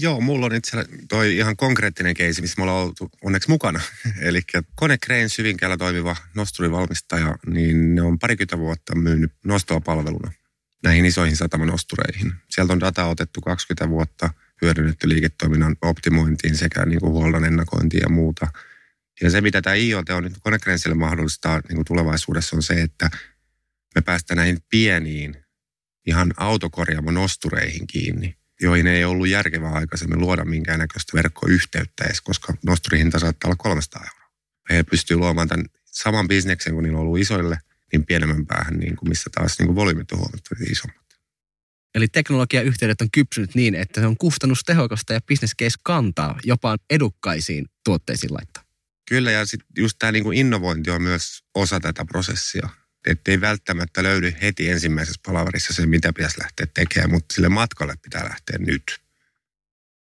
Joo, 0.00 0.20
mulla 0.20 0.46
on 0.46 0.54
itse 0.54 0.84
toi 1.08 1.36
ihan 1.36 1.56
konkreettinen 1.56 2.14
keisi, 2.14 2.40
missä 2.40 2.54
me 2.58 2.62
ollaan 2.62 2.86
oltu 2.86 3.10
onneksi 3.24 3.48
mukana. 3.48 3.80
Eli 4.20 4.40
Konecranes 4.74 5.34
Syvinkäällä 5.34 5.76
toimiva 5.76 6.16
nosturivalmistaja, 6.34 7.36
niin 7.46 7.94
ne 7.94 8.02
on 8.02 8.18
parikymmentä 8.18 8.58
vuotta 8.58 8.94
myynyt 8.94 9.32
nostoa 9.44 9.80
palveluna 9.80 10.32
näihin 10.82 11.04
isoihin 11.04 11.36
satamanostureihin. 11.36 12.32
Sieltä 12.50 12.72
on 12.72 12.80
data 12.80 13.04
otettu 13.04 13.40
20 13.40 13.88
vuotta, 13.88 14.30
hyödynnetty 14.62 15.08
liiketoiminnan 15.08 15.76
optimointiin 15.82 16.56
sekä 16.56 16.86
niin 16.86 17.00
kuin 17.00 17.12
huollon 17.12 17.44
ennakointiin 17.44 18.02
ja 18.02 18.08
muuta. 18.08 18.46
Ja 19.22 19.30
se, 19.30 19.40
mitä 19.40 19.62
tämä 19.62 19.74
IoT 19.74 20.10
on 20.10 20.22
nyt 20.22 20.32
Konecranesille 20.40 20.96
mahdollistaa 20.96 21.60
niin 21.68 21.76
kuin 21.76 21.84
tulevaisuudessa, 21.84 22.56
on 22.56 22.62
se, 22.62 22.82
että 22.82 23.10
me 23.94 24.00
päästään 24.00 24.36
näihin 24.36 24.58
pieniin, 24.70 25.36
ihan 26.06 26.34
autokorjaamon 26.36 27.14
nostureihin 27.14 27.86
kiinni 27.86 28.38
joihin 28.60 28.86
ei 28.86 29.04
ollut 29.04 29.28
järkevää 29.28 29.72
aikaisemmin 29.72 30.20
luoda 30.20 30.44
minkäännäköistä 30.44 31.16
verkkoyhteyttä 31.16 32.04
edes, 32.04 32.20
koska 32.20 32.54
nosturihinta 32.66 33.18
saattaa 33.18 33.48
olla 33.48 33.56
300 33.56 34.00
euroa. 34.00 34.30
He 34.70 34.82
pystyvät 34.82 35.20
luomaan 35.20 35.48
tämän 35.48 35.66
saman 35.84 36.28
bisneksen, 36.28 36.74
kun 36.74 36.82
niillä 36.82 36.98
on 36.98 37.04
ollut 37.04 37.18
isoille, 37.18 37.58
niin 37.92 38.06
pienemmän 38.06 38.46
päähän, 38.46 38.78
niin 38.78 38.96
kuin 38.96 39.08
missä 39.08 39.30
taas 39.34 39.58
niin 39.58 39.66
kuin 39.66 39.76
volyymit 39.76 40.12
on 40.12 40.18
huomattavasti 40.18 40.64
isommat. 40.72 41.08
Eli 41.94 42.08
teknologiayhteydet 42.08 43.00
on 43.00 43.10
kypsynyt 43.10 43.54
niin, 43.54 43.74
että 43.74 44.00
se 44.00 44.06
on 44.06 44.16
kustannustehokasta 44.16 45.12
ja 45.12 45.20
business 45.28 45.54
case 45.62 45.78
kantaa 45.82 46.38
jopa 46.44 46.76
edukkaisiin 46.90 47.66
tuotteisiin 47.84 48.34
laittaa. 48.34 48.62
Kyllä, 49.08 49.30
ja 49.30 49.46
sitten 49.46 49.68
just 49.78 49.96
tämä 49.98 50.12
niin 50.12 50.32
innovointi 50.32 50.90
on 50.90 51.02
myös 51.02 51.44
osa 51.54 51.80
tätä 51.80 52.04
prosessia 52.04 52.68
että 53.06 53.30
ei 53.30 53.40
välttämättä 53.40 54.02
löydy 54.02 54.34
heti 54.42 54.68
ensimmäisessä 54.68 55.20
palaverissa 55.26 55.74
se, 55.74 55.86
mitä 55.86 56.12
pitäisi 56.12 56.40
lähteä 56.40 56.66
tekemään, 56.74 57.10
mutta 57.10 57.34
sille 57.34 57.48
matkalle 57.48 57.94
pitää 58.02 58.24
lähteä 58.24 58.58
nyt. 58.58 59.00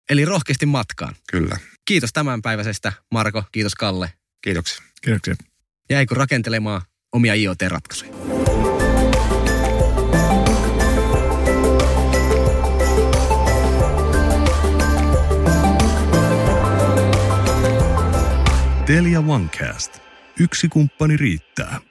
Eli 0.09 0.25
rohkeasti 0.25 0.65
matkaan. 0.65 1.15
Kyllä. 1.31 1.57
Kiitos 1.85 2.13
tämänpäiväisestä, 2.13 2.93
Marko. 3.11 3.43
Kiitos, 3.51 3.75
Kalle. 3.75 4.13
Kiitoksia. 4.41 4.83
Kiitoksia. 5.01 5.35
Jäikö 5.89 6.15
rakentelemaan 6.15 6.81
omia 7.11 7.33
IoT-ratkaisuja? 7.33 8.11
Telia 18.85 19.19
OneCast. 19.19 19.99
Yksi 20.39 20.67
kumppani 20.69 21.17
riittää. 21.17 21.88